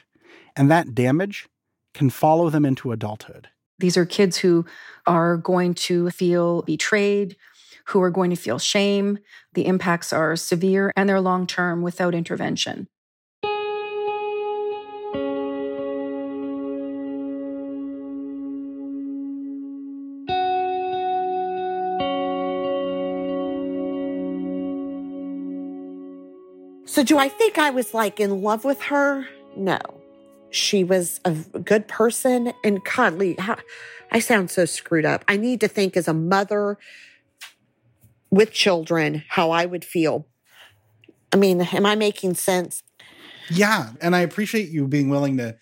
and 0.55 0.69
that 0.69 0.93
damage 0.93 1.47
can 1.93 2.09
follow 2.09 2.49
them 2.49 2.65
into 2.65 2.91
adulthood. 2.91 3.47
These 3.79 3.97
are 3.97 4.05
kids 4.05 4.37
who 4.37 4.65
are 5.07 5.37
going 5.37 5.73
to 5.75 6.09
feel 6.11 6.61
betrayed, 6.63 7.35
who 7.85 8.01
are 8.01 8.09
going 8.09 8.29
to 8.29 8.35
feel 8.35 8.59
shame. 8.59 9.19
The 9.53 9.65
impacts 9.65 10.11
are 10.11 10.35
severe 10.35 10.91
and 10.95 11.07
they're 11.07 11.21
long 11.21 11.47
term 11.47 11.81
without 11.81 12.15
intervention. 12.15 12.87
So, 26.95 27.03
do 27.03 27.17
I 27.17 27.27
think 27.27 27.57
I 27.57 27.71
was 27.71 27.93
like 27.93 28.21
in 28.21 28.41
love 28.41 28.63
with 28.63 28.83
her? 28.83 29.27
No. 29.57 29.79
She 30.49 30.85
was 30.85 31.19
a 31.25 31.33
good 31.33 31.89
person. 31.89 32.53
And 32.63 32.85
Conley, 32.85 33.37
I 34.13 34.19
sound 34.19 34.49
so 34.49 34.63
screwed 34.63 35.03
up. 35.03 35.25
I 35.27 35.35
need 35.35 35.59
to 35.59 35.67
think 35.67 35.97
as 35.97 36.07
a 36.07 36.13
mother 36.13 36.77
with 38.31 38.53
children 38.53 39.25
how 39.27 39.51
I 39.51 39.65
would 39.65 39.83
feel. 39.83 40.25
I 41.33 41.35
mean, 41.35 41.59
am 41.59 41.85
I 41.85 41.95
making 41.95 42.35
sense? 42.35 42.81
Yeah. 43.49 43.89
And 43.99 44.15
I 44.15 44.21
appreciate 44.21 44.69
you 44.69 44.87
being 44.87 45.09
willing 45.09 45.35
to 45.35 45.57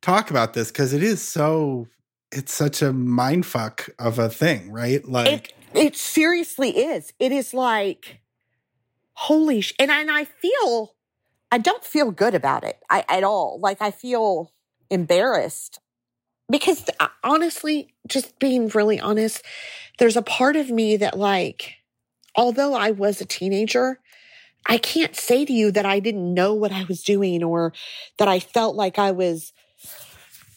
talk 0.00 0.30
about 0.30 0.54
this 0.54 0.68
because 0.68 0.94
it 0.94 1.02
is 1.02 1.20
so, 1.20 1.86
it's 2.32 2.54
such 2.54 2.80
a 2.80 2.94
mind 2.94 3.44
fuck 3.44 3.90
of 3.98 4.18
a 4.18 4.30
thing, 4.30 4.72
right? 4.72 5.06
Like, 5.06 5.52
it, 5.74 5.78
it 5.78 5.96
seriously 5.96 6.70
is. 6.70 7.12
It 7.18 7.30
is 7.30 7.52
like, 7.52 8.22
holy 9.18 9.60
sh- 9.60 9.74
and 9.80 9.90
I, 9.90 10.00
and 10.00 10.10
I 10.12 10.24
feel 10.24 10.94
I 11.50 11.58
don't 11.58 11.82
feel 11.82 12.12
good 12.12 12.34
about 12.34 12.62
it 12.62 12.78
I, 12.88 13.04
at 13.08 13.24
all. 13.24 13.58
Like 13.60 13.82
I 13.82 13.90
feel 13.90 14.52
embarrassed 14.90 15.80
because 16.48 16.84
uh, 17.00 17.08
honestly, 17.24 17.94
just 18.06 18.38
being 18.38 18.68
really 18.68 19.00
honest, 19.00 19.42
there's 19.98 20.16
a 20.16 20.22
part 20.22 20.54
of 20.54 20.70
me 20.70 20.96
that 20.98 21.18
like, 21.18 21.74
although 22.36 22.74
I 22.74 22.92
was 22.92 23.20
a 23.20 23.24
teenager, 23.24 23.98
I 24.66 24.78
can't 24.78 25.16
say 25.16 25.44
to 25.44 25.52
you 25.52 25.72
that 25.72 25.84
I 25.84 25.98
didn't 25.98 26.32
know 26.32 26.54
what 26.54 26.70
I 26.70 26.84
was 26.84 27.02
doing 27.02 27.42
or 27.42 27.72
that 28.18 28.28
I 28.28 28.38
felt 28.38 28.76
like 28.76 29.00
I 29.00 29.10
was 29.10 29.52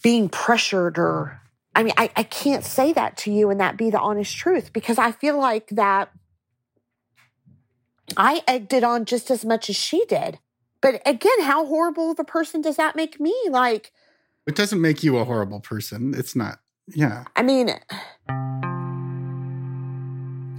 being 0.03 0.29
pressured 0.29 0.99
or 0.99 1.41
I 1.73 1.81
mean, 1.83 1.93
I, 1.97 2.11
I 2.15 2.23
can't 2.23 2.65
say 2.65 2.93
that 2.93 3.17
to 3.17 3.31
you 3.31 3.49
and 3.49 3.59
that 3.59 3.77
be 3.77 3.89
the 3.89 3.99
honest 3.99 4.35
truth 4.35 4.71
because 4.71 4.99
I 4.99 5.13
feel 5.13 5.39
like 5.39 5.69
that 5.69 6.11
I 8.17 8.41
egged 8.47 8.73
it 8.73 8.83
on 8.83 9.05
just 9.05 9.31
as 9.31 9.45
much 9.45 9.69
as 9.69 9.75
she 9.75 10.05
did. 10.05 10.39
But 10.81 11.01
again, 11.05 11.41
how 11.41 11.65
horrible 11.65 12.11
of 12.11 12.19
a 12.19 12.23
person 12.23 12.61
does 12.61 12.77
that 12.77 12.95
make 12.95 13.19
me? 13.19 13.35
Like, 13.49 13.91
it 14.47 14.55
doesn't 14.55 14.81
make 14.81 15.03
you 15.03 15.17
a 15.17 15.23
horrible 15.23 15.59
person. 15.59 16.13
It's 16.15 16.35
not, 16.35 16.59
yeah. 16.87 17.25
I 17.35 17.43
mean, 17.43 17.69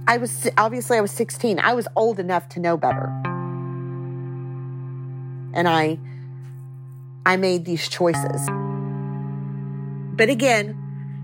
I 0.07 0.17
was 0.17 0.49
obviously 0.57 0.97
I 0.97 1.01
was 1.01 1.11
16. 1.11 1.59
I 1.59 1.73
was 1.73 1.87
old 1.95 2.19
enough 2.19 2.49
to 2.49 2.59
know 2.59 2.77
better. 2.77 3.07
And 5.53 5.67
I 5.67 5.99
I 7.25 7.37
made 7.37 7.65
these 7.65 7.87
choices. 7.87 8.47
But 10.15 10.29
again, 10.29 10.77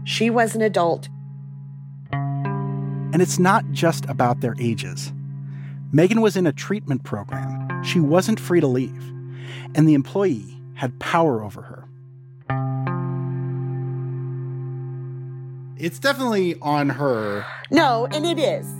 she 0.05 0.29
was 0.29 0.55
an 0.55 0.61
adult. 0.61 1.09
And 2.11 3.21
it's 3.21 3.39
not 3.39 3.69
just 3.71 4.05
about 4.05 4.41
their 4.41 4.55
ages. 4.59 5.11
Megan 5.91 6.21
was 6.21 6.37
in 6.37 6.45
a 6.45 6.53
treatment 6.53 7.03
program. 7.03 7.83
She 7.83 7.99
wasn't 7.99 8.39
free 8.39 8.59
to 8.59 8.67
leave, 8.67 9.03
and 9.73 9.87
the 9.87 9.95
employee 9.95 10.61
had 10.75 10.99
power 10.99 11.43
over 11.43 11.61
her. 11.63 11.85
It's 15.77 15.97
definitely 15.97 16.55
on 16.61 16.89
her. 16.89 17.45
No, 17.71 18.07
and 18.11 18.25
it 18.25 18.37
is. 18.37 18.71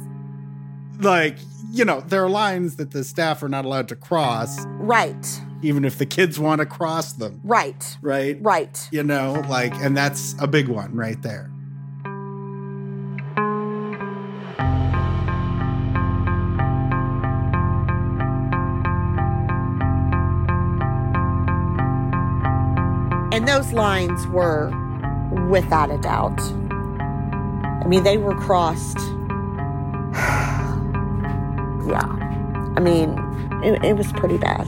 Like, 1.00 1.38
you 1.72 1.86
know, 1.86 2.02
there 2.02 2.24
are 2.24 2.30
lines 2.30 2.76
that 2.76 2.92
the 2.92 3.04
staff 3.04 3.42
are 3.42 3.50
not 3.50 3.66
allowed 3.66 3.88
to 3.88 3.96
cross. 3.96 4.66
Right. 4.68 5.42
Even 5.62 5.86
if 5.86 5.98
the 5.98 6.06
kids 6.06 6.38
want 6.40 6.60
to 6.60 6.66
cross 6.66 7.14
them. 7.14 7.40
Right. 7.44 7.98
Right. 8.02 8.38
Right. 8.42 8.88
You 8.92 9.04
know, 9.04 9.44
like, 9.50 9.74
and 9.76 9.96
that's 9.96 10.36
a 10.40 10.48
big 10.48 10.68
one 10.68 10.94
right 10.94 11.22
there. 11.22 11.50
Those 23.50 23.74
lines 23.74 24.28
were 24.28 24.70
without 25.50 25.90
a 25.90 25.98
doubt. 25.98 26.40
I 26.40 27.86
mean, 27.88 28.04
they 28.04 28.18
were 28.18 28.36
crossed 28.36 29.00
yeah. 31.90 32.06
I 32.78 32.80
mean, 32.80 33.18
it, 33.64 33.84
it 33.84 33.98
was 33.98 34.12
pretty 34.14 34.38
bad. 34.38 34.68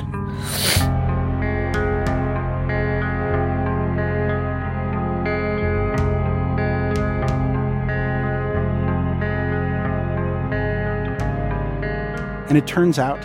And 12.49 12.57
it 12.57 12.65
turns 12.65 12.97
out 12.97 13.21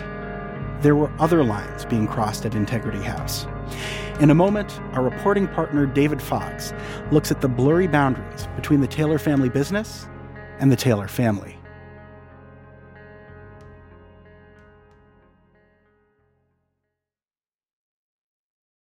there 0.83 0.95
were 0.95 1.11
other 1.17 1.43
lines 1.43 1.83
being 1.85 2.07
crossed 2.07 2.45
at 2.45 2.53
Integrity 2.53 3.01
House. 3.01 3.47
In 4.19 4.31
a 4.31 4.35
moment, 4.35 4.81
our 4.93 5.03
reporting 5.03 5.47
partner 5.47 5.85
David 5.85 6.19
Fox 6.19 6.73
looks 7.11 7.29
at 7.29 7.39
the 7.39 7.47
blurry 7.47 7.85
boundaries 7.85 8.47
between 8.55 8.81
the 8.81 8.87
Taylor 8.87 9.19
family 9.19 9.47
business 9.47 10.07
and 10.57 10.71
the 10.71 10.75
Taylor 10.75 11.07
family. 11.07 11.55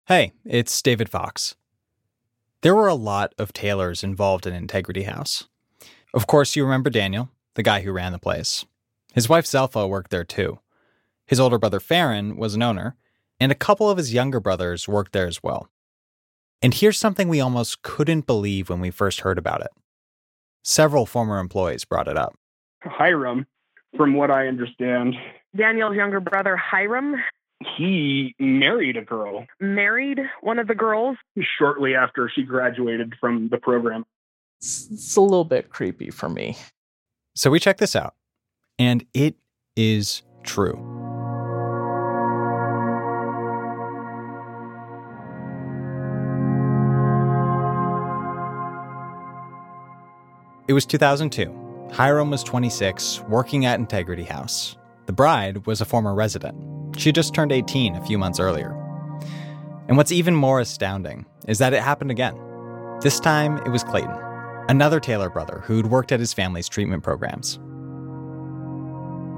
Hey, 0.05 0.33
it's 0.45 0.83
David 0.83 1.09
Fox. 1.09 1.55
There 2.61 2.75
were 2.75 2.89
a 2.89 2.95
lot 2.95 3.33
of 3.39 3.55
Taylors 3.55 4.05
involved 4.05 4.47
in 4.47 4.53
Integrity 4.53 5.05
House. 5.05 5.49
Of 6.13 6.27
course, 6.27 6.57
you 6.57 6.65
remember 6.65 6.91
Daniel, 6.91 7.31
the 7.55 7.63
guy 7.63 7.81
who 7.81 7.93
ran 7.93 8.13
the 8.13 8.19
place. 8.19 8.67
His 9.15 9.31
wife 9.31 9.47
Zelpha 9.47 9.89
worked 9.89 10.11
there 10.11 10.25
too. 10.25 10.59
His 11.25 11.41
older 11.41 11.57
brother 11.57 11.81
Farron 11.81 12.37
was 12.37 12.55
an 12.55 12.63
owner, 12.63 12.97
and 13.43 13.51
a 13.51 13.57
couple 13.57 13.91
of 13.91 13.99
his 13.99 14.15
younger 14.15 14.39
brothers 14.39 14.87
worked 14.87 15.13
there 15.13 15.27
as 15.27 15.43
well. 15.43 15.69
And 16.63 16.73
here's 16.73 16.97
something 16.97 17.27
we 17.29 17.41
almost 17.41 17.83
couldn't 17.83 18.25
believe 18.25 18.71
when 18.71 18.79
we 18.79 18.93
first 18.93 19.23
heard 19.23 19.37
about 19.37 19.63
it. 19.63 19.73
Several 20.63 21.07
former 21.07 21.41
employees 21.41 21.85
brought 21.85 22.07
it 22.07 22.17
up. 22.17 22.37
Hiram, 22.85 23.45
from 23.97 24.15
what 24.15 24.31
I 24.31 24.47
understand, 24.47 25.17
Daniel's 25.57 25.97
younger 25.97 26.21
brother, 26.21 26.57
Hiram, 26.57 27.17
he 27.77 28.37
married 28.39 28.97
a 28.97 29.03
girl 29.03 29.45
married 29.61 30.21
one 30.43 30.61
of 30.61 30.69
the 30.69 30.77
girls. 30.77 31.17
shortly 31.59 31.97
after 31.97 32.31
she 32.33 32.45
graduated 32.45 33.15
from 33.21 33.49
the 33.49 33.59
program. 33.59 34.05
It's 34.61 35.17
a 35.17 35.21
little 35.21 35.45
bit 35.45 35.69
creepy 35.69 36.11
for 36.11 36.29
me. 36.29 36.57
So 37.35 37.51
we 37.51 37.59
checked 37.59 37.81
this 37.81 37.97
out, 37.97 38.15
and 38.79 39.05
it 39.15 39.35
is 39.75 40.23
true. 40.45 40.92
It 50.69 50.75
was 50.75 50.87
2002. 50.87 51.91
Hiram 51.93 52.31
was 52.31 52.45
26, 52.45 53.23
working 53.23 53.67
at 53.67 53.81
Integrity 53.81 54.23
House. 54.23 54.77
The 55.07 55.13
bride 55.13 55.67
was 55.67 55.81
a 55.81 55.85
former 55.85 56.15
resident. 56.15 56.57
She 56.97 57.11
just 57.11 57.35
turned 57.35 57.51
18 57.51 57.97
a 57.97 58.07
few 58.07 58.17
months 58.17 58.39
earlier. 58.39 58.71
And 59.89 59.97
what's 59.97 60.13
even 60.13 60.37
more 60.37 60.61
astounding 60.61 61.27
is 61.49 61.59
that 61.59 61.73
it 61.73 61.83
happened 61.83 62.13
again. 62.13 62.37
This 63.01 63.19
time, 63.19 63.59
it 63.59 63.71
was 63.71 63.83
Clayton, 63.83 64.17
another 64.69 65.01
Taylor 65.01 65.29
brother 65.29 65.63
who'd 65.65 65.87
worked 65.87 66.13
at 66.13 66.21
his 66.21 66.33
family's 66.33 66.69
treatment 66.69 67.03
programs. 67.03 67.57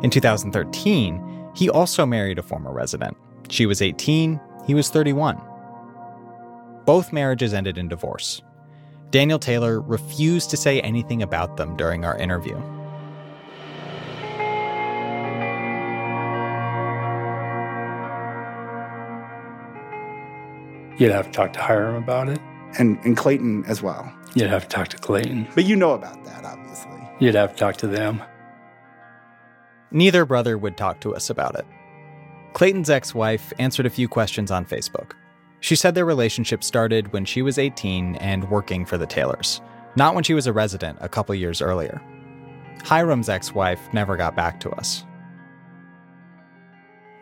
In 0.05 0.11
2013, 0.11 1.53
he 1.57 1.71
also 1.71 2.05
married 2.05 2.39
a 2.39 2.43
former 2.43 2.71
resident. 2.71 3.17
She 3.49 3.65
was 3.65 3.81
18, 3.81 4.39
he 4.67 4.75
was 4.75 4.91
31. 4.91 5.41
Both 6.85 7.15
marriages 7.15 7.55
ended 7.55 7.79
in 7.79 7.89
divorce. 7.89 8.43
Daniel 9.15 9.39
Taylor 9.39 9.81
refused 9.81 10.51
to 10.51 10.57
say 10.57 10.81
anything 10.81 11.23
about 11.23 11.57
them 11.57 11.77
during 11.77 12.05
our 12.05 12.19
interview. 12.19 12.57
You'd 20.99 21.13
have 21.13 21.27
to 21.27 21.31
talk 21.31 21.53
to 21.53 21.61
Hiram 21.61 21.95
about 21.95 22.29
it. 22.29 22.41
And, 22.77 22.99
and 23.05 23.17
Clayton 23.17 23.65
as 23.67 23.81
well. 23.81 24.13
You'd 24.35 24.51
have 24.51 24.67
to 24.67 24.69
talk 24.69 24.89
to 24.89 24.97
Clayton. 24.97 25.47
But 25.55 25.65
you 25.65 25.77
know 25.77 25.93
about 25.93 26.25
that, 26.25 26.45
obviously. 26.45 26.99
You'd 27.21 27.37
have 27.37 27.53
to 27.53 27.57
talk 27.57 27.77
to 27.77 27.87
them. 27.87 28.21
Neither 29.93 30.27
brother 30.27 30.59
would 30.59 30.77
talk 30.77 30.99
to 31.03 31.15
us 31.15 31.31
about 31.31 31.55
it. 31.55 31.67
Clayton's 32.53 32.91
ex 32.91 33.15
wife 33.15 33.53
answered 33.61 33.87
a 33.87 33.91
few 33.91 34.09
questions 34.09 34.51
on 34.51 34.65
Facebook. 34.65 35.13
She 35.65 35.77
said 35.77 35.95
their 35.95 36.05
relationship 36.05 36.63
started 36.63 37.11
when 37.15 37.25
she 37.25 37.41
was 37.41 37.57
18 37.57 38.17
and 38.17 38.51
working 38.51 38.85
for 38.85 38.99
the 38.99 39.07
Taylors, 39.07 39.63
not 39.97 40.15
when 40.15 40.23
she 40.23 40.35
was 40.35 40.47
a 40.47 40.53
resident 40.53 40.99
a 41.01 41.09
couple 41.09 41.35
years 41.35 41.63
earlier. 41.63 42.03
Hiram's 42.85 43.31
ex 43.31 43.55
wife 43.55 43.81
never 43.95 44.15
got 44.19 44.37
back 44.37 44.61
to 44.61 44.71
us. 44.73 45.07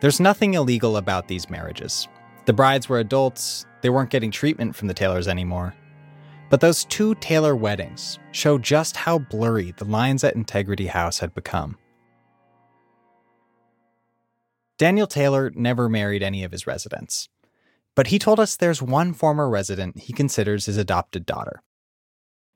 There's 0.01 0.19
nothing 0.19 0.55
illegal 0.55 0.97
about 0.97 1.29
these 1.29 1.49
marriages. 1.49 2.09
The 2.43 2.51
brides 2.51 2.89
were 2.89 2.99
adults, 2.99 3.65
they 3.81 3.89
weren't 3.89 4.09
getting 4.09 4.29
treatment 4.29 4.75
from 4.75 4.89
the 4.89 4.93
Taylors 4.93 5.29
anymore. 5.29 5.73
But 6.49 6.59
those 6.59 6.83
two 6.83 7.15
Taylor 7.15 7.55
weddings 7.55 8.19
show 8.33 8.57
just 8.57 8.97
how 8.97 9.19
blurry 9.19 9.71
the 9.77 9.85
lines 9.85 10.21
at 10.25 10.35
Integrity 10.35 10.87
House 10.87 11.19
had 11.19 11.33
become. 11.33 11.77
Daniel 14.77 15.07
Taylor 15.07 15.49
never 15.55 15.87
married 15.87 16.21
any 16.21 16.43
of 16.43 16.51
his 16.51 16.67
residents, 16.67 17.29
but 17.95 18.07
he 18.07 18.19
told 18.19 18.39
us 18.39 18.55
there's 18.55 18.81
one 18.81 19.13
former 19.13 19.49
resident 19.49 19.99
he 19.99 20.13
considers 20.13 20.65
his 20.65 20.77
adopted 20.77 21.25
daughter. 21.25 21.61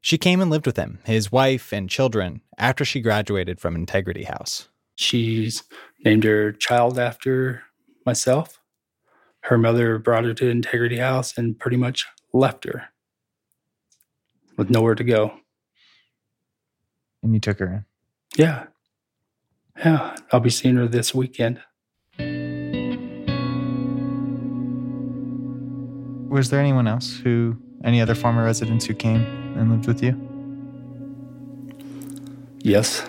She 0.02 0.17
came 0.17 0.41
and 0.41 0.50
lived 0.50 0.65
with 0.65 0.78
him, 0.78 1.00
his 1.06 1.32
wife, 1.32 1.73
and 1.73 1.89
children 1.89 2.41
after 2.58 2.86
she 2.86 3.02
graduated 3.02 3.60
from 3.60 3.76
Integrity 3.76 4.23
House. 4.23 4.69
She's 4.95 5.63
named 6.04 6.23
her 6.23 6.52
child 6.52 6.97
after 6.97 7.63
myself. 8.06 8.60
Her 9.41 9.58
mother 9.58 9.97
brought 10.00 10.23
her 10.23 10.34
to 10.36 10.50
Integrity 10.50 10.97
House 10.97 11.38
and 11.38 11.58
pretty 11.60 11.78
much 11.78 12.06
left 12.34 12.63
her 12.65 12.89
with 14.58 14.69
nowhere 14.69 14.95
to 14.95 15.04
go. 15.04 15.34
And 17.21 17.34
you 17.34 17.39
took 17.39 17.60
her 17.60 17.67
in? 17.67 17.86
Yeah. 18.38 18.65
Yeah. 19.78 20.15
I'll 20.32 20.39
be 20.39 20.50
seeing 20.50 20.76
her 20.76 20.88
this 20.88 21.13
weekend. 21.13 21.62
Was 26.38 26.52
there 26.52 26.60
anyone 26.60 26.88
else 26.88 27.17
who, 27.17 27.58
any 27.84 28.00
other 28.00 28.13
former 28.13 28.43
residents 28.43 28.86
who 28.86 28.93
came 28.93 29.23
and 29.58 29.71
lived 29.71 29.88
with 29.88 30.04
you? 30.04 30.13
Yes. 32.60 33.00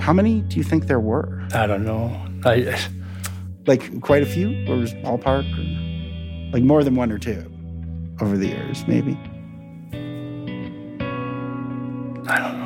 How 0.00 0.14
many 0.14 0.40
do 0.40 0.56
you 0.56 0.62
think 0.62 0.86
there 0.86 0.98
were? 0.98 1.46
I 1.52 1.66
don't 1.66 1.84
know. 1.84 2.18
I 2.46 2.74
like 3.66 4.00
quite 4.00 4.22
a 4.22 4.26
few, 4.26 4.66
or 4.66 4.78
was 4.78 4.94
ballpark, 4.94 5.44
or 5.58 6.52
like 6.54 6.62
more 6.62 6.82
than 6.82 6.94
one 6.94 7.12
or 7.12 7.18
two 7.18 7.44
over 8.22 8.38
the 8.38 8.46
years, 8.46 8.86
maybe. 8.86 9.12
I 12.26 12.38
don't 12.38 12.56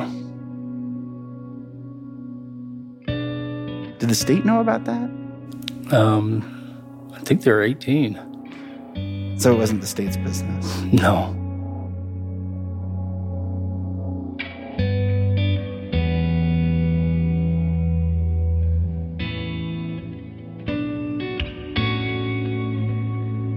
know. 3.08 3.96
Did 3.98 4.08
the 4.08 4.14
state 4.14 4.44
know 4.44 4.60
about 4.60 4.84
that? 4.84 5.10
Um, 5.92 6.55
I 7.16 7.20
think 7.20 7.42
they're 7.42 7.62
18. 7.62 9.34
So 9.38 9.52
it 9.52 9.58
wasn't 9.58 9.80
the 9.80 9.86
state's 9.86 10.16
business? 10.16 10.82
No. 10.92 11.34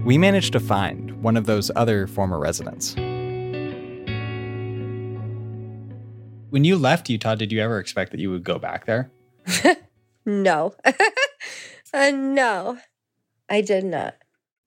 We 0.04 0.18
managed 0.18 0.52
to 0.54 0.60
find 0.60 1.22
one 1.22 1.36
of 1.36 1.46
those 1.46 1.70
other 1.76 2.08
former 2.08 2.38
residents. 2.38 2.96
When 6.50 6.64
you 6.64 6.76
left 6.76 7.08
Utah, 7.08 7.36
did 7.36 7.52
you 7.52 7.60
ever 7.60 7.78
expect 7.78 8.10
that 8.10 8.18
you 8.18 8.30
would 8.30 8.42
go 8.42 8.58
back 8.58 8.86
there? 8.86 9.12
no. 10.26 10.74
uh, 11.94 12.10
no, 12.10 12.78
I 13.50 13.60
did 13.60 13.84
not. 13.84 14.14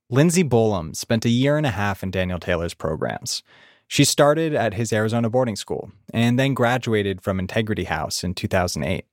Lindsay 0.09 0.43
Bolam 0.43 0.95
spent 0.95 1.25
a 1.25 1.29
year 1.29 1.57
and 1.57 1.65
a 1.65 1.71
half 1.71 2.03
in 2.03 2.11
Daniel 2.11 2.37
Taylor's 2.37 2.73
programs. 2.73 3.41
She 3.87 4.03
started 4.03 4.53
at 4.53 4.73
his 4.73 4.91
Arizona 4.91 5.29
boarding 5.29 5.55
school 5.55 5.91
and 6.13 6.37
then 6.37 6.53
graduated 6.53 7.21
from 7.21 7.39
Integrity 7.39 7.85
House 7.85 8.23
in 8.23 8.33
2008. 8.33 9.05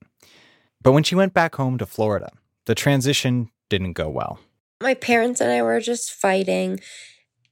But 0.82 0.92
when 0.92 1.02
she 1.02 1.14
went 1.14 1.32
back 1.32 1.54
home 1.54 1.78
to 1.78 1.86
Florida, 1.86 2.32
the 2.66 2.74
transition 2.74 3.50
didn't 3.68 3.92
go 3.92 4.08
well. 4.08 4.40
My 4.82 4.94
parents 4.94 5.40
and 5.40 5.50
I 5.50 5.62
were 5.62 5.80
just 5.80 6.12
fighting. 6.12 6.80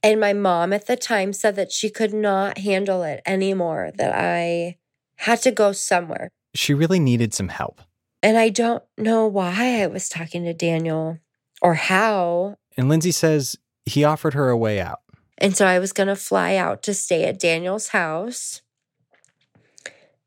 And 0.01 0.19
my 0.19 0.33
mom 0.33 0.73
at 0.73 0.87
the 0.87 0.95
time 0.95 1.33
said 1.33 1.55
that 1.55 1.71
she 1.71 1.89
could 1.89 2.13
not 2.13 2.57
handle 2.57 3.03
it 3.03 3.21
anymore, 3.25 3.91
that 3.97 4.13
I 4.15 4.77
had 5.17 5.41
to 5.43 5.51
go 5.51 5.71
somewhere. 5.71 6.29
She 6.55 6.73
really 6.73 6.99
needed 6.99 7.33
some 7.33 7.49
help. 7.49 7.81
And 8.23 8.37
I 8.37 8.49
don't 8.49 8.83
know 8.97 9.27
why 9.27 9.81
I 9.81 9.87
was 9.87 10.09
talking 10.09 10.43
to 10.45 10.53
Daniel 10.53 11.19
or 11.61 11.75
how. 11.75 12.57
And 12.77 12.89
Lindsay 12.89 13.11
says 13.11 13.57
he 13.85 14.03
offered 14.03 14.33
her 14.33 14.49
a 14.49 14.57
way 14.57 14.79
out. 14.79 14.99
And 15.37 15.55
so 15.55 15.65
I 15.65 15.79
was 15.79 15.93
going 15.93 16.07
to 16.07 16.15
fly 16.15 16.55
out 16.55 16.83
to 16.83 16.93
stay 16.93 17.25
at 17.25 17.39
Daniel's 17.39 17.89
house. 17.89 18.61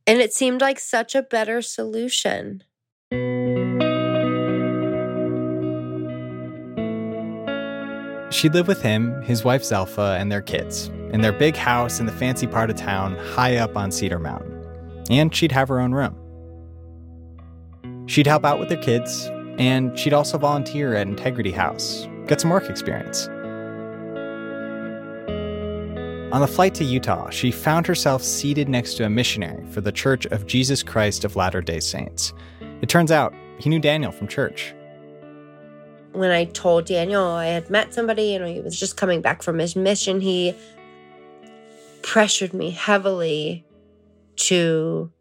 And 0.06 0.20
it 0.20 0.32
seemed 0.32 0.60
like 0.60 0.80
such 0.80 1.14
a 1.14 1.22
better 1.22 1.62
solution. 1.62 2.64
She'd 8.32 8.54
live 8.54 8.66
with 8.66 8.82
him, 8.82 9.20
his 9.22 9.44
wife 9.44 9.62
Zelfa, 9.62 10.18
and 10.18 10.32
their 10.32 10.40
kids 10.40 10.90
in 11.12 11.20
their 11.20 11.32
big 11.32 11.54
house 11.54 12.00
in 12.00 12.06
the 12.06 12.12
fancy 12.12 12.46
part 12.46 12.70
of 12.70 12.76
town 12.76 13.16
high 13.34 13.58
up 13.58 13.76
on 13.76 13.92
Cedar 13.92 14.18
Mountain. 14.18 14.64
And 15.10 15.34
she'd 15.34 15.52
have 15.52 15.68
her 15.68 15.78
own 15.78 15.92
room. 15.92 16.16
She'd 18.08 18.26
help 18.26 18.44
out 18.44 18.58
with 18.58 18.70
their 18.70 18.82
kids, 18.82 19.30
and 19.58 19.98
she'd 19.98 20.12
also 20.12 20.38
volunteer 20.38 20.94
at 20.94 21.06
Integrity 21.06 21.52
House, 21.52 22.06
get 22.26 22.40
some 22.40 22.50
work 22.50 22.68
experience. 22.68 23.28
On 26.32 26.40
the 26.40 26.46
flight 26.46 26.74
to 26.76 26.84
Utah, 26.84 27.28
she 27.28 27.50
found 27.50 27.86
herself 27.86 28.22
seated 28.22 28.66
next 28.66 28.94
to 28.94 29.04
a 29.04 29.10
missionary 29.10 29.66
for 29.66 29.82
the 29.82 29.92
Church 29.92 30.24
of 30.26 30.46
Jesus 30.46 30.82
Christ 30.82 31.26
of 31.26 31.36
Latter 31.36 31.60
day 31.60 31.78
Saints. 31.78 32.32
It 32.80 32.88
turns 32.88 33.12
out 33.12 33.34
he 33.58 33.68
knew 33.68 33.78
Daniel 33.78 34.12
from 34.12 34.28
church. 34.28 34.74
When 36.12 36.30
I 36.30 36.46
told 36.46 36.86
Daniel 36.86 37.24
I 37.24 37.46
had 37.46 37.68
met 37.68 37.92
somebody 37.92 38.34
and 38.34 38.46
he 38.46 38.60
was 38.60 38.80
just 38.80 38.96
coming 38.96 39.20
back 39.20 39.42
from 39.42 39.58
his 39.58 39.76
mission, 39.76 40.22
he 40.22 40.54
pressured 42.00 42.54
me 42.54 42.70
heavily 42.70 43.66
to 44.36 45.12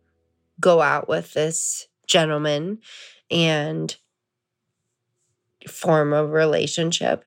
go 0.62 0.82
out 0.82 1.10
with 1.10 1.34
this 1.34 1.88
gentleman 2.08 2.80
and 3.30 3.98
form 5.68 6.14
of 6.14 6.32
relationship. 6.32 7.26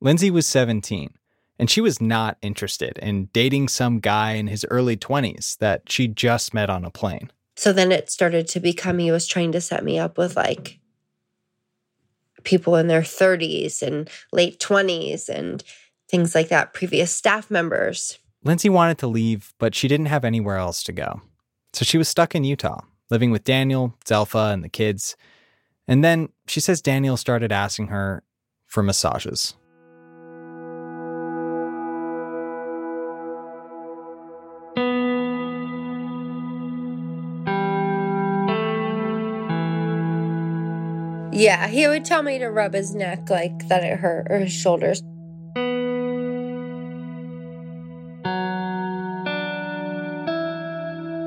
Lindsay 0.00 0.30
was 0.30 0.46
17, 0.46 1.14
and 1.58 1.70
she 1.70 1.80
was 1.80 2.00
not 2.00 2.36
interested 2.42 2.98
in 2.98 3.26
dating 3.26 3.68
some 3.68 3.98
guy 3.98 4.32
in 4.32 4.46
his 4.46 4.66
early 4.70 4.96
20s 4.96 5.56
that 5.58 5.90
she 5.90 6.06
just 6.08 6.52
met 6.52 6.70
on 6.70 6.84
a 6.84 6.90
plane. 6.90 7.30
So 7.56 7.72
then 7.72 7.90
it 7.90 8.10
started 8.10 8.46
to 8.48 8.60
become 8.60 8.98
he 8.98 9.10
was 9.10 9.26
trying 9.26 9.52
to 9.52 9.60
set 9.60 9.82
me 9.82 9.98
up 9.98 10.18
with 10.18 10.36
like 10.36 10.78
people 12.44 12.76
in 12.76 12.86
their 12.86 13.02
30s 13.02 13.82
and 13.82 14.08
late 14.32 14.60
20s 14.60 15.28
and 15.28 15.62
things 16.08 16.34
like 16.34 16.48
that, 16.48 16.74
previous 16.74 17.14
staff 17.14 17.50
members. 17.50 18.18
Lindsay 18.44 18.68
wanted 18.68 18.98
to 18.98 19.06
leave, 19.06 19.52
but 19.58 19.74
she 19.74 19.88
didn't 19.88 20.06
have 20.06 20.24
anywhere 20.24 20.56
else 20.56 20.82
to 20.84 20.92
go. 20.92 21.20
So 21.72 21.84
she 21.84 21.98
was 21.98 22.08
stuck 22.08 22.34
in 22.34 22.44
Utah, 22.44 22.80
living 23.10 23.30
with 23.30 23.44
Daniel, 23.44 23.94
Zelfa, 24.04 24.52
and 24.52 24.62
the 24.62 24.68
kids. 24.68 25.16
And 25.88 26.02
then 26.02 26.30
she 26.46 26.60
says 26.60 26.80
Daniel 26.80 27.16
started 27.16 27.52
asking 27.52 27.88
her 27.88 28.22
for 28.66 28.82
massages. 28.82 29.54
Yeah, 41.32 41.68
he 41.68 41.86
would 41.86 42.04
tell 42.06 42.22
me 42.22 42.38
to 42.38 42.46
rub 42.46 42.72
his 42.72 42.94
neck 42.94 43.28
like 43.28 43.68
that 43.68 43.84
it 43.84 43.98
hurt 43.98 44.26
or 44.30 44.38
his 44.38 44.52
shoulders. 44.52 45.02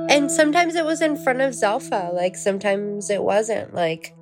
And 0.09 0.31
sometimes 0.31 0.73
it 0.73 0.83
was 0.83 1.01
in 1.01 1.15
front 1.15 1.41
of 1.41 1.53
Zelfa, 1.53 2.11
like 2.13 2.35
sometimes 2.35 3.11
it 3.11 3.21
wasn't 3.23 3.75
like 3.75 4.15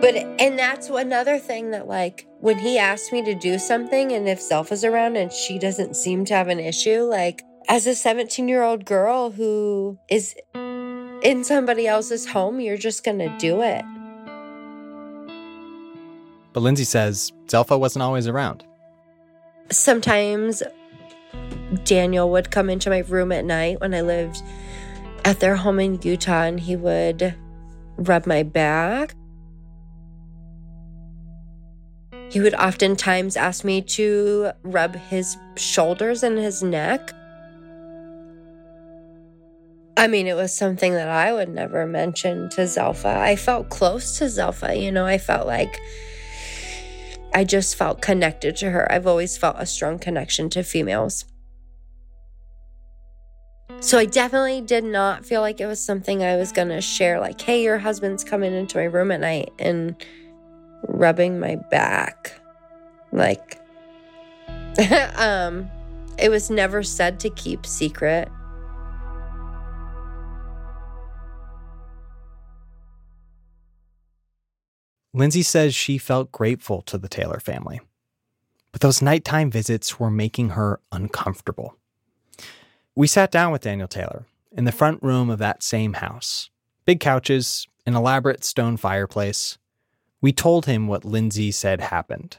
but 0.00 0.14
and 0.14 0.58
that's 0.58 0.88
another 0.88 1.38
thing 1.38 1.70
that 1.72 1.86
like 1.86 2.26
when 2.40 2.58
he 2.58 2.78
asked 2.78 3.12
me 3.12 3.22
to 3.22 3.34
do 3.34 3.58
something 3.58 4.12
and 4.12 4.28
if 4.28 4.40
Zelfa's 4.40 4.84
around 4.84 5.16
and 5.16 5.32
she 5.32 5.58
doesn't 5.58 5.96
seem 5.96 6.24
to 6.26 6.34
have 6.34 6.48
an 6.48 6.60
issue, 6.60 7.02
like 7.02 7.42
as 7.68 7.86
a 7.86 7.90
17-year-old 7.90 8.84
girl 8.84 9.30
who 9.30 9.98
is 10.08 10.34
in 10.54 11.42
somebody 11.44 11.86
else's 11.86 12.26
home, 12.26 12.60
you're 12.60 12.78
just 12.78 13.04
going 13.04 13.18
to 13.18 13.36
do 13.38 13.60
it. 13.60 13.84
But 16.52 16.60
Lindsay 16.60 16.84
says 16.84 17.32
Zelfa 17.46 17.78
wasn't 17.78 18.02
always 18.02 18.26
around. 18.26 18.64
Sometimes 19.70 20.62
Daniel 21.84 22.30
would 22.30 22.50
come 22.50 22.70
into 22.70 22.88
my 22.88 23.00
room 23.00 23.32
at 23.32 23.44
night 23.44 23.80
when 23.80 23.92
I 23.94 24.00
lived 24.00 24.42
at 25.24 25.40
their 25.40 25.56
home 25.56 25.78
in 25.78 26.00
Utah 26.02 26.44
and 26.44 26.58
he 26.58 26.76
would 26.76 27.34
rub 27.96 28.26
my 28.26 28.42
back. 28.42 29.14
He 32.30 32.40
would 32.40 32.54
oftentimes 32.54 33.36
ask 33.36 33.64
me 33.64 33.80
to 33.82 34.50
rub 34.62 34.96
his 34.96 35.36
shoulders 35.56 36.22
and 36.22 36.38
his 36.38 36.62
neck. 36.62 37.12
I 39.96 40.06
mean, 40.06 40.26
it 40.26 40.36
was 40.36 40.56
something 40.56 40.92
that 40.92 41.08
I 41.08 41.32
would 41.32 41.48
never 41.48 41.86
mention 41.86 42.50
to 42.50 42.62
Zelfa. 42.62 43.16
I 43.16 43.34
felt 43.34 43.68
close 43.70 44.18
to 44.18 44.24
Zelfa, 44.24 44.80
you 44.80 44.92
know, 44.92 45.06
I 45.06 45.18
felt 45.18 45.46
like 45.46 45.80
I 47.34 47.44
just 47.44 47.76
felt 47.76 48.00
connected 48.00 48.56
to 48.56 48.70
her. 48.70 48.90
I've 48.92 49.06
always 49.06 49.36
felt 49.36 49.56
a 49.58 49.66
strong 49.66 49.98
connection 49.98 50.50
to 50.50 50.62
females. 50.62 51.24
So 53.80 53.98
I 53.98 54.04
definitely 54.06 54.60
did 54.60 54.84
not 54.84 55.24
feel 55.24 55.40
like 55.40 55.60
it 55.60 55.66
was 55.66 55.82
something 55.82 56.22
I 56.22 56.36
was 56.36 56.52
going 56.52 56.68
to 56.68 56.80
share 56.80 57.20
like, 57.20 57.40
"Hey, 57.40 57.62
your 57.62 57.78
husband's 57.78 58.24
coming 58.24 58.52
into 58.52 58.76
my 58.76 58.84
room 58.84 59.10
at 59.12 59.20
night 59.20 59.52
and 59.58 59.94
rubbing 60.86 61.40
my 61.40 61.56
back." 61.70 62.40
Like 63.12 63.58
um 65.16 65.70
it 66.18 66.30
was 66.30 66.50
never 66.50 66.82
said 66.82 67.20
to 67.20 67.30
keep 67.30 67.64
secret. 67.64 68.28
Lindsay 75.14 75.42
says 75.42 75.74
she 75.74 75.98
felt 75.98 76.30
grateful 76.30 76.82
to 76.82 76.98
the 76.98 77.08
Taylor 77.08 77.40
family. 77.40 77.80
But 78.72 78.82
those 78.82 79.02
nighttime 79.02 79.50
visits 79.50 79.98
were 79.98 80.10
making 80.10 80.50
her 80.50 80.80
uncomfortable. 80.92 81.76
We 82.94 83.06
sat 83.06 83.30
down 83.30 83.50
with 83.50 83.62
Daniel 83.62 83.88
Taylor 83.88 84.26
in 84.52 84.64
the 84.64 84.72
front 84.72 85.02
room 85.02 85.30
of 85.30 85.38
that 85.38 85.62
same 85.62 85.94
house. 85.94 86.50
Big 86.84 87.00
couches, 87.00 87.66
an 87.86 87.94
elaborate 87.94 88.44
stone 88.44 88.76
fireplace. 88.76 89.58
We 90.20 90.32
told 90.32 90.66
him 90.66 90.86
what 90.88 91.04
Lindsay 91.04 91.50
said 91.52 91.80
happened, 91.80 92.38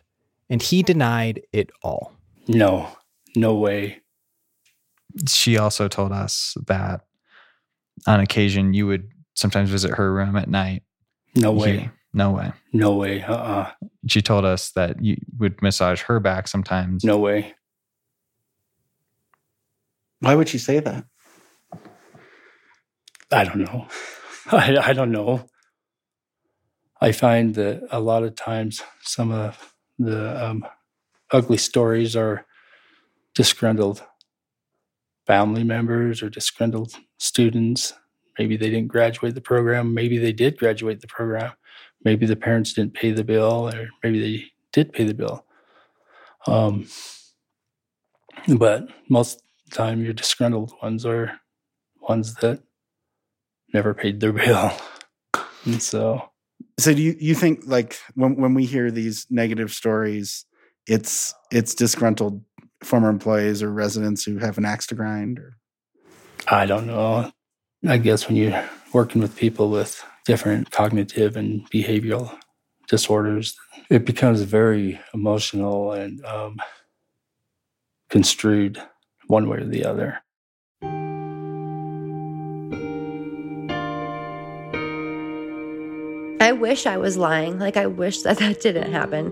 and 0.49 0.61
he 0.61 0.83
denied 0.83 1.41
it 1.53 1.71
all. 1.81 2.13
No, 2.47 2.89
no 3.35 3.55
way. 3.55 4.01
She 5.27 5.57
also 5.57 5.87
told 5.87 6.11
us 6.11 6.55
that 6.67 7.01
on 8.05 8.19
occasion 8.19 8.73
you 8.73 8.85
would 8.87 9.09
sometimes 9.33 9.69
visit 9.69 9.91
her 9.95 10.13
room 10.13 10.35
at 10.35 10.49
night. 10.49 10.83
No 11.35 11.53
You- 11.53 11.59
way. 11.59 11.89
no 12.13 12.31
way. 12.31 12.51
No 12.73 12.95
way. 12.95 13.23
Uh 13.23 13.33
uh 13.35 13.71
She 14.07 14.21
told 14.21 14.45
us 14.45 14.71
that 14.71 15.01
you 15.03 15.17
would 15.37 15.61
massage 15.61 16.01
her 16.03 16.19
back 16.19 16.47
sometimes. 16.47 17.03
No 17.03 17.17
way. 17.17 17.53
Why 20.19 20.35
would 20.35 20.49
she 20.49 20.57
say 20.57 20.79
that? 20.79 21.05
I 23.31 23.43
don't 23.45 23.57
know. 23.63 23.87
I, 24.51 24.77
I 24.77 24.93
don't 24.93 25.11
know. 25.11 25.45
I 27.01 27.11
find 27.11 27.55
that 27.55 27.87
a 27.91 27.99
lot 27.99 28.23
of 28.23 28.35
times 28.35 28.81
some 29.01 29.31
of 29.31 29.73
the 29.97 30.45
um, 30.45 30.65
ugly 31.31 31.57
stories 31.57 32.15
are 32.15 32.45
disgruntled 33.35 34.03
family 35.25 35.63
members 35.63 36.21
or 36.21 36.29
disgruntled 36.29 36.93
students. 37.17 37.93
Maybe 38.37 38.57
they 38.57 38.69
didn't 38.69 38.87
graduate 38.87 39.35
the 39.35 39.41
program. 39.41 39.93
Maybe 39.93 40.17
they 40.17 40.33
did 40.33 40.57
graduate 40.57 41.01
the 41.01 41.07
program. 41.07 41.53
Maybe 42.03 42.25
the 42.25 42.35
parents 42.35 42.73
didn't 42.73 42.93
pay 42.93 43.11
the 43.11 43.23
bill, 43.23 43.69
or 43.69 43.89
maybe 44.03 44.19
they 44.19 44.45
did 44.71 44.93
pay 44.93 45.03
the 45.03 45.13
bill. 45.13 45.45
Um, 46.47 46.87
but 48.47 48.87
most 49.09 49.37
of 49.37 49.69
the 49.69 49.75
time, 49.75 50.03
your 50.03 50.13
disgruntled 50.13 50.73
ones 50.81 51.05
are 51.05 51.39
ones 52.01 52.35
that 52.35 52.61
never 53.73 53.93
paid 53.93 54.19
their 54.19 54.33
bill. 54.43 54.71
And 55.65 55.81
so, 55.81 56.28
So 56.79 56.93
do 56.93 57.01
you 57.01 57.15
you 57.19 57.35
think 57.35 57.63
like 57.65 57.99
when 58.15 58.35
when 58.35 58.53
we 58.53 58.65
hear 58.65 58.89
these 58.89 59.27
negative 59.29 59.71
stories, 59.71 60.45
it's 60.87 61.33
it's 61.51 61.75
disgruntled 61.75 62.41
former 62.83 63.09
employees 63.09 63.61
or 63.61 63.71
residents 63.71 64.23
who 64.23 64.37
have 64.37 64.57
an 64.57 64.63
axe 64.63 64.87
to 64.87 64.95
grind 64.95 65.39
or 65.39 65.57
I 66.47 66.65
don't 66.65 66.87
know. 66.87 67.31
I 67.87 67.97
guess 67.97 68.27
when 68.27 68.37
you're 68.37 68.63
working 68.93 69.21
with 69.21 69.35
people 69.35 69.69
with 69.69 70.03
different 70.25 70.71
cognitive 70.71 71.35
and 71.35 71.69
behavioral 71.69 72.33
disorders, 72.87 73.55
it 73.89 74.05
becomes 74.05 74.41
very 74.41 74.99
emotional 75.13 75.91
and 75.91 76.23
um, 76.25 76.57
construed 78.09 78.81
one 79.27 79.49
way 79.49 79.57
or 79.57 79.65
the 79.65 79.85
other. 79.85 80.21
I 86.49 86.51
wish 86.51 86.87
I 86.87 86.97
was 86.97 87.15
lying. 87.15 87.59
Like 87.59 87.77
I 87.77 87.85
wish 87.85 88.23
that 88.23 88.39
that 88.39 88.59
didn't 88.59 88.91
happen. 88.91 89.27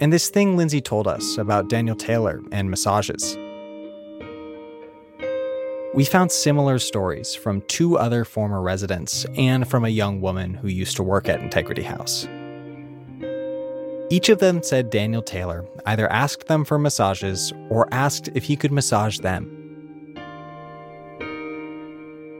and 0.00 0.10
this 0.10 0.30
thing 0.30 0.56
Lindsay 0.56 0.80
told 0.80 1.06
us 1.06 1.36
about 1.36 1.68
Daniel 1.68 1.96
Taylor 1.96 2.40
and 2.50 2.70
massages. 2.70 3.36
We 5.94 6.06
found 6.06 6.32
similar 6.32 6.78
stories 6.78 7.34
from 7.34 7.60
two 7.62 7.98
other 7.98 8.24
former 8.24 8.62
residents 8.62 9.26
and 9.36 9.68
from 9.68 9.84
a 9.84 9.90
young 9.90 10.22
woman 10.22 10.54
who 10.54 10.68
used 10.68 10.96
to 10.96 11.02
work 11.02 11.28
at 11.28 11.40
Integrity 11.40 11.82
House. 11.82 12.26
Each 14.08 14.30
of 14.30 14.38
them 14.38 14.62
said 14.62 14.88
Daniel 14.88 15.22
Taylor 15.22 15.66
either 15.84 16.10
asked 16.10 16.46
them 16.46 16.64
for 16.64 16.78
massages 16.78 17.52
or 17.68 17.86
asked 17.92 18.30
if 18.34 18.44
he 18.44 18.56
could 18.56 18.72
massage 18.72 19.18
them. 19.18 19.55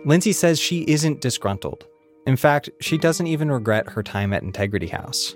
Lindsay 0.06 0.32
says 0.32 0.60
she 0.60 0.82
isn't 0.82 1.20
disgruntled. 1.20 1.84
In 2.28 2.36
fact, 2.36 2.70
she 2.80 2.96
doesn't 2.96 3.26
even 3.26 3.50
regret 3.50 3.90
her 3.90 4.04
time 4.04 4.32
at 4.32 4.44
Integrity 4.44 4.86
House. 4.86 5.34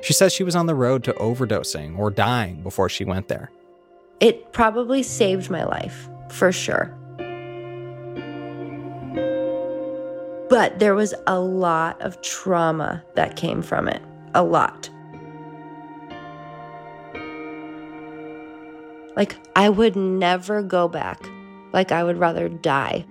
She 0.00 0.12
says 0.12 0.32
she 0.32 0.44
was 0.44 0.54
on 0.54 0.66
the 0.66 0.76
road 0.76 1.02
to 1.04 1.12
overdosing 1.14 1.98
or 1.98 2.08
dying 2.08 2.62
before 2.62 2.88
she 2.88 3.04
went 3.04 3.26
there. 3.26 3.50
It 4.20 4.52
probably 4.52 5.02
saved 5.02 5.50
my 5.50 5.64
life, 5.64 6.08
for 6.30 6.52
sure. 6.52 6.96
But 10.48 10.78
there 10.78 10.94
was 10.94 11.14
a 11.26 11.40
lot 11.40 12.00
of 12.00 12.22
trauma 12.22 13.02
that 13.16 13.34
came 13.34 13.60
from 13.60 13.88
it. 13.88 14.02
A 14.34 14.44
lot. 14.44 14.88
Like, 19.16 19.36
I 19.56 19.68
would 19.68 19.96
never 19.96 20.62
go 20.62 20.86
back. 20.86 21.28
Like, 21.72 21.90
I 21.90 22.04
would 22.04 22.18
rather 22.18 22.48
die. 22.48 23.04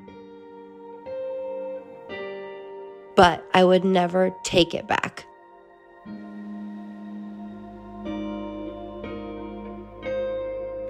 But 3.15 3.43
I 3.54 3.63
would 3.63 3.84
never 3.84 4.34
take 4.43 4.74
it 4.74 4.88
back. 4.88 5.26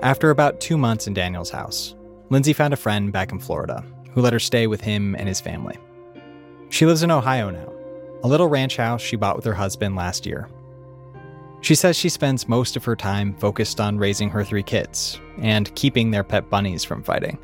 After 0.02 0.32
about 0.32 0.60
two 0.60 0.78
months 0.78 1.06
in 1.06 1.14
Daniel's 1.14 1.52
house, 1.52 1.94
Lindsay 2.30 2.54
found 2.54 2.74
a 2.74 2.78
friend 2.78 3.12
back 3.12 3.32
in 3.32 3.40
Florida 3.40 3.86
who 4.14 4.22
let 4.22 4.34
her 4.34 4.40
stay 4.40 4.66
with 4.66 4.82
him 4.82 5.16
and 5.16 5.28
his 5.28 5.40
family. 5.40 5.78
She 6.70 6.86
lives 6.86 7.04
in 7.04 7.12
Ohio 7.12 7.50
now, 7.50 7.72
a 8.24 8.28
little 8.28 8.48
ranch 8.48 8.78
house 8.78 9.02
she 9.02 9.16
bought 9.16 9.36
with 9.36 9.46
her 9.46 9.54
husband 9.54 9.96
last 9.96 10.26
year. 10.26 10.50
She 11.62 11.76
says 11.76 11.96
she 11.96 12.10
spends 12.10 12.50
most 12.50 12.76
of 12.76 12.84
her 12.86 12.96
time 12.96 13.36
focused 13.36 13.80
on 13.80 14.00
raising 14.00 14.30
her 14.30 14.44
three 14.44 14.64
kids 14.64 15.20
and 15.40 15.74
keeping 15.76 16.10
their 16.10 16.24
pet 16.24 16.50
bunnies 16.50 16.84
from 16.84 17.04
fighting. 17.04 17.38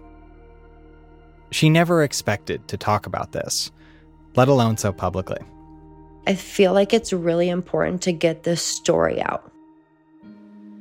She 1.51 1.69
never 1.69 2.03
expected 2.03 2.67
to 2.67 2.77
talk 2.77 3.05
about 3.05 3.31
this, 3.31 3.71
let 4.35 4.47
alone 4.47 4.77
so 4.77 4.91
publicly. 4.91 5.39
I 6.27 6.35
feel 6.35 6.73
like 6.73 6.93
it's 6.93 7.13
really 7.13 7.49
important 7.49 8.01
to 8.03 8.11
get 8.11 8.43
this 8.43 8.61
story 8.61 9.21
out. 9.21 9.49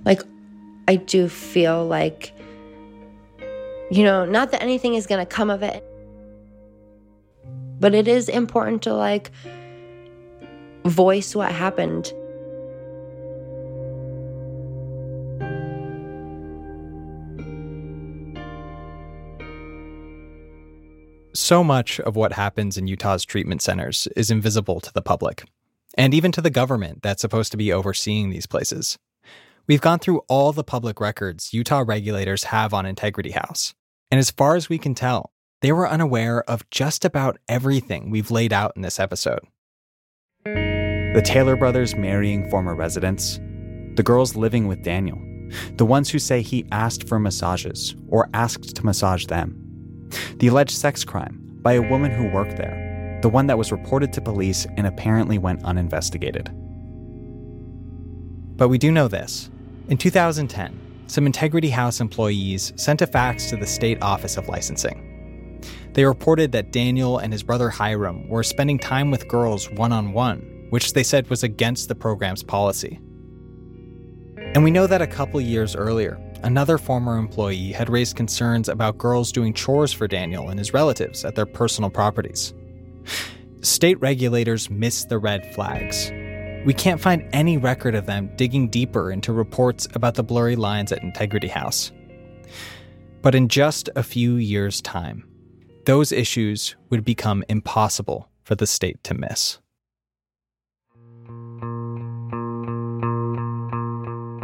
Like, 0.05 0.23
I 0.89 0.97
do 0.97 1.29
feel 1.29 1.87
like, 1.87 2.33
you 3.91 4.05
know, 4.05 4.25
not 4.25 4.51
that 4.51 4.63
anything 4.63 4.95
is 4.95 5.07
going 5.07 5.25
to 5.25 5.27
come 5.27 5.51
of 5.51 5.63
it, 5.63 5.85
but 7.79 7.95
it 7.95 8.09
is 8.09 8.29
important 8.29 8.83
to 8.83 8.95
like 8.95 9.31
voice 10.85 11.35
what 11.35 11.53
happened. 11.53 12.13
So 21.37 21.63
much 21.63 22.01
of 22.01 22.17
what 22.17 22.33
happens 22.33 22.79
in 22.79 22.87
Utah's 22.87 23.23
treatment 23.23 23.61
centers 23.61 24.09
is 24.17 24.31
invisible 24.31 24.81
to 24.81 24.91
the 24.91 25.03
public, 25.03 25.45
and 25.93 26.15
even 26.15 26.33
to 26.33 26.41
the 26.41 26.49
government 26.49 27.03
that's 27.03 27.21
supposed 27.21 27.51
to 27.51 27.59
be 27.59 27.71
overseeing 27.71 28.31
these 28.31 28.47
places. 28.47 28.97
We've 29.67 29.83
gone 29.83 29.99
through 29.99 30.23
all 30.29 30.55
the 30.55 30.65
public 30.65 30.99
records 30.99 31.53
Utah 31.53 31.85
regulators 31.87 32.45
have 32.45 32.73
on 32.73 32.87
Integrity 32.87 33.33
House, 33.33 33.75
and 34.11 34.19
as 34.19 34.31
far 34.31 34.57
as 34.57 34.71
we 34.71 34.79
can 34.79 34.95
tell, 34.95 35.31
they 35.61 35.73
were 35.73 35.87
unaware 35.87 36.43
of 36.49 36.69
just 36.71 37.05
about 37.05 37.37
everything 37.51 38.09
we've 38.09 38.31
laid 38.31 38.55
out 38.55 38.73
in 38.75 38.81
this 38.81 38.99
episode. 38.99 39.41
The 40.47 41.23
Taylor 41.23 41.57
brothers 41.57 41.95
marrying 41.95 42.49
former 42.49 42.75
residents, 42.75 43.39
the 43.97 44.03
girls 44.03 44.37
living 44.37 44.69
with 44.69 44.83
Daniel, 44.83 45.19
the 45.77 45.85
ones 45.85 46.09
who 46.09 46.19
say 46.19 46.41
he 46.41 46.65
asked 46.73 47.07
for 47.07 47.19
massages 47.19 47.95
or 48.09 48.31
asked 48.33 48.75
to 48.75 48.87
massage 48.87 49.27
them, 49.27 49.66
the 50.37 50.49
alleged 50.49 50.77
sex 50.77 51.05
crime 51.05 51.41
by 51.63 51.75
a 51.75 51.83
woman 51.83 52.11
who 52.11 52.29
worked 52.29 52.57
there, 52.57 53.19
the 53.23 53.29
one 53.29 53.47
that 53.47 53.59
was 53.59 53.73
reported 53.73 54.13
to 54.13 54.21
police 54.21 54.67
and 54.77 54.87
apparently 54.87 55.39
went 55.39 55.65
uninvestigated. 55.65 56.51
But 58.57 58.69
we 58.69 58.79
do 58.79 58.91
know 58.91 59.09
this. 59.09 59.51
In 59.89 59.97
2010, 59.99 61.05
some 61.09 61.27
Integrity 61.27 61.71
House 61.71 62.01
employees 62.01 62.73
sent 62.77 63.03
a 63.03 63.07
fax 63.07 63.51
to 63.51 63.57
the 63.57 63.67
State 63.67 64.03
Office 64.03 64.37
of 64.37 64.49
Licensing. 64.49 65.61
They 65.93 66.05
reported 66.05 66.53
that 66.53 66.73
Daniel 66.73 67.19
and 67.19 67.33
his 67.33 67.43
brother 67.43 67.71
Hiram 67.71 68.29
were 68.29 68.43
spending 68.43 68.79
time 68.79 69.11
with 69.11 69.29
girls 69.29 69.71
one 69.71 69.93
on 69.93 70.13
one, 70.13 70.67
which 70.71 70.93
they 70.93 71.03
said 71.03 71.31
was 71.31 71.43
against 71.43 71.89
the 71.89 71.95
program's 71.95 72.43
policy. 72.43 73.01
And 74.37 74.65
we 74.65 74.71
know 74.71 74.87
that 74.87 75.03
a 75.03 75.07
couple 75.07 75.41
years 75.41 75.77
earlier, 75.77 76.19
another 76.47 76.79
former 76.79 77.19
employee 77.19 77.73
had 77.73 77.91
raised 77.91 78.15
concerns 78.15 78.69
about 78.69 78.97
girls 78.97 79.33
doing 79.33 79.53
chores 79.53 79.93
for 79.93 80.07
Daniel 80.07 80.49
and 80.49 80.61
his 80.61 80.73
relatives 80.73 81.25
at 81.25 81.35
their 81.35 81.45
personal 81.45 81.91
properties. 81.91 82.55
State 83.63 84.01
regulators 84.01 84.71
missed 84.71 85.09
the 85.09 85.19
red 85.19 85.53
flags. 85.55 86.09
We 86.65 86.73
can't 86.73 87.01
find 87.01 87.29
any 87.33 87.59
record 87.59 87.97
of 87.97 88.07
them 88.07 88.31
digging 88.37 88.69
deeper 88.69 89.11
into 89.11 89.33
reports 89.33 89.89
about 89.93 90.15
the 90.15 90.23
blurry 90.23 90.55
lines 90.55 90.93
at 90.93 91.03
Integrity 91.03 91.49
House. 91.49 91.91
But 93.23 93.35
in 93.35 93.49
just 93.49 93.91
a 93.97 94.05
few 94.05 94.37
years' 94.37 94.81
time, 94.81 95.29
those 95.85 96.13
issues 96.13 96.77
would 96.91 97.05
become 97.05 97.43
impossible 97.49 98.31
for 98.45 98.55
the 98.55 98.69
state 98.69 99.03
to 99.03 99.15
miss. 99.15 99.59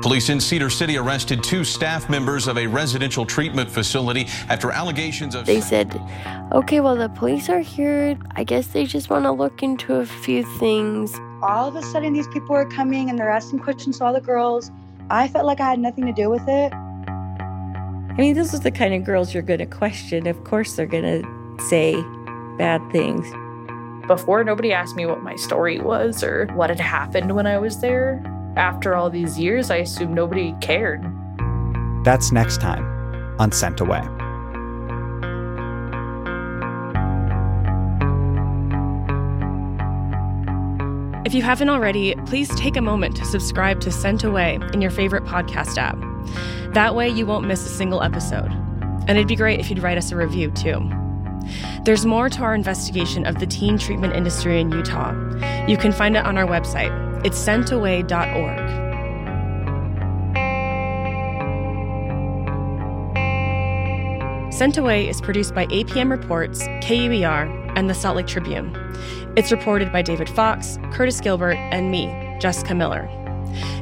Police 0.02 0.30
in 0.30 0.40
Cedar 0.40 0.68
City 0.68 0.98
arrested 0.98 1.44
two 1.44 1.62
staff 1.62 2.10
members 2.10 2.48
of 2.48 2.58
a 2.58 2.66
residential 2.66 3.24
treatment 3.24 3.70
facility 3.70 4.26
after 4.48 4.72
allegations 4.72 5.36
of. 5.36 5.46
They 5.46 5.60
said, 5.60 5.96
okay, 6.50 6.80
well, 6.80 6.96
the 6.96 7.08
police 7.08 7.48
are 7.48 7.60
here. 7.60 8.18
I 8.32 8.42
guess 8.42 8.66
they 8.66 8.84
just 8.84 9.10
want 9.10 9.26
to 9.26 9.30
look 9.30 9.62
into 9.62 9.94
a 9.94 10.04
few 10.04 10.42
things. 10.58 11.14
All 11.40 11.68
of 11.68 11.76
a 11.76 11.82
sudden, 11.82 12.12
these 12.12 12.26
people 12.28 12.56
are 12.56 12.66
coming 12.66 13.10
and 13.10 13.18
they're 13.18 13.30
asking 13.30 13.60
questions 13.60 13.98
to 13.98 14.04
all 14.04 14.12
the 14.12 14.20
girls. 14.20 14.72
I 15.08 15.28
felt 15.28 15.46
like 15.46 15.60
I 15.60 15.70
had 15.70 15.78
nothing 15.78 16.04
to 16.06 16.12
do 16.12 16.28
with 16.28 16.48
it. 16.48 16.74
I 16.74 18.14
mean, 18.18 18.34
this 18.34 18.52
is 18.52 18.60
the 18.60 18.72
kind 18.72 18.94
of 18.94 19.04
girls 19.04 19.32
you're 19.32 19.44
going 19.44 19.60
to 19.60 19.66
question. 19.66 20.26
Of 20.26 20.42
course, 20.42 20.74
they're 20.74 20.84
going 20.84 21.22
to 21.22 21.64
say 21.68 21.94
bad 22.58 22.82
things. 22.90 23.24
Before, 24.08 24.42
nobody 24.42 24.72
asked 24.72 24.96
me 24.96 25.06
what 25.06 25.22
my 25.22 25.36
story 25.36 25.78
was 25.78 26.24
or 26.24 26.46
what 26.54 26.70
had 26.70 26.80
happened 26.80 27.36
when 27.36 27.46
I 27.46 27.58
was 27.58 27.80
there. 27.80 28.20
After 28.56 28.94
all 28.94 29.08
these 29.08 29.38
years, 29.38 29.70
I 29.70 29.76
assume 29.76 30.12
nobody 30.12 30.54
cared. 30.60 31.02
That's 32.04 32.32
next 32.32 32.60
time 32.60 32.84
on 33.38 33.52
Sent 33.52 33.80
Away. 33.80 34.02
If 41.24 41.34
you 41.34 41.42
haven't 41.42 41.70
already, 41.70 42.14
please 42.26 42.54
take 42.56 42.76
a 42.76 42.82
moment 42.82 43.16
to 43.16 43.24
subscribe 43.24 43.80
to 43.80 43.90
Sent 43.90 44.22
Away 44.22 44.58
in 44.74 44.82
your 44.82 44.90
favorite 44.90 45.24
podcast 45.24 45.78
app. 45.78 45.96
That 46.74 46.94
way, 46.94 47.08
you 47.08 47.24
won't 47.24 47.46
miss 47.46 47.64
a 47.64 47.70
single 47.70 48.02
episode. 48.02 48.50
And 49.08 49.10
it'd 49.10 49.28
be 49.28 49.36
great 49.36 49.58
if 49.58 49.70
you'd 49.70 49.82
write 49.82 49.96
us 49.96 50.12
a 50.12 50.16
review, 50.16 50.50
too. 50.50 50.90
There's 51.84 52.04
more 52.04 52.28
to 52.28 52.42
our 52.42 52.54
investigation 52.54 53.26
of 53.26 53.38
the 53.40 53.46
teen 53.46 53.78
treatment 53.78 54.14
industry 54.14 54.60
in 54.60 54.70
Utah. 54.70 55.12
You 55.66 55.76
can 55.76 55.92
find 55.92 56.16
it 56.16 56.24
on 56.24 56.36
our 56.36 56.46
website. 56.46 57.11
It's 57.24 57.38
sentaway.org. 57.38 58.92
Sent 64.52 64.76
Away 64.76 65.08
is 65.08 65.20
produced 65.20 65.54
by 65.54 65.66
APM 65.66 66.10
Reports, 66.10 66.66
KUER, 66.82 67.46
and 67.76 67.88
the 67.88 67.94
Salt 67.94 68.16
Lake 68.16 68.26
Tribune. 68.26 68.76
It's 69.36 69.52
reported 69.52 69.92
by 69.92 70.02
David 70.02 70.28
Fox, 70.28 70.78
Curtis 70.92 71.20
Gilbert, 71.20 71.54
and 71.54 71.92
me, 71.92 72.06
Jessica 72.40 72.74
Miller. 72.74 73.08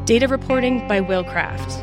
Data 0.04 0.28
reporting 0.28 0.86
by 0.86 1.00
Will 1.00 1.24
Craft. 1.24 1.82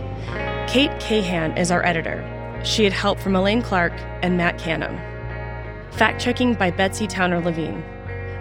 Kate 0.72 0.92
Cahan 1.00 1.58
is 1.58 1.72
our 1.72 1.84
editor. 1.84 2.24
She 2.64 2.84
had 2.84 2.94
help 2.94 3.20
from 3.20 3.36
Elaine 3.36 3.64
Clark 3.64 3.94
and 4.22 4.38
Matt 4.38 4.60
Canham. 4.60 4.96
Fact 5.92 6.22
checking 6.22 6.54
by 6.54 6.70
Betsy 6.70 7.08
Towner 7.08 7.40
Levine. 7.40 7.84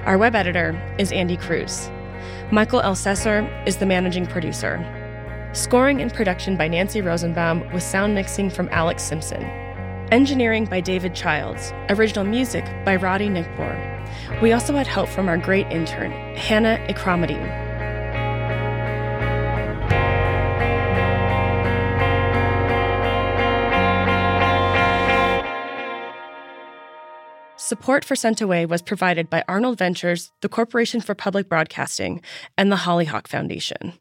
Our 0.04 0.18
web 0.18 0.34
editor 0.34 0.78
is 0.98 1.12
Andy 1.12 1.38
Cruz. 1.38 1.90
Michael 2.50 2.80
Elsesser 2.80 3.66
is 3.66 3.78
the 3.78 3.86
managing 3.86 4.26
producer. 4.26 4.80
Scoring 5.52 6.00
and 6.02 6.12
production 6.12 6.56
by 6.56 6.68
Nancy 6.68 7.00
Rosenbaum 7.00 7.72
with 7.72 7.82
sound 7.82 8.14
mixing 8.14 8.50
from 8.50 8.68
Alex 8.70 9.02
Simpson. 9.02 9.42
Engineering 10.12 10.66
by 10.66 10.80
David 10.80 11.14
Childs. 11.14 11.72
Original 11.88 12.24
music 12.24 12.64
by 12.84 12.94
Roddy 12.96 13.28
Nickbor. 13.28 14.40
We 14.40 14.52
also 14.52 14.74
had 14.74 14.86
help 14.86 15.08
from 15.08 15.28
our 15.28 15.36
great 15.36 15.66
intern, 15.68 16.12
Hannah 16.36 16.78
Ikramadi. 16.88 17.65
Support 27.66 28.04
for 28.04 28.14
Sent 28.14 28.40
Away 28.40 28.64
was 28.64 28.80
provided 28.80 29.28
by 29.28 29.42
Arnold 29.48 29.78
Ventures, 29.78 30.30
the 30.40 30.48
Corporation 30.48 31.00
for 31.00 31.16
Public 31.16 31.48
Broadcasting, 31.48 32.22
and 32.56 32.70
the 32.70 32.76
Hollyhock 32.76 33.26
Foundation. 33.26 33.94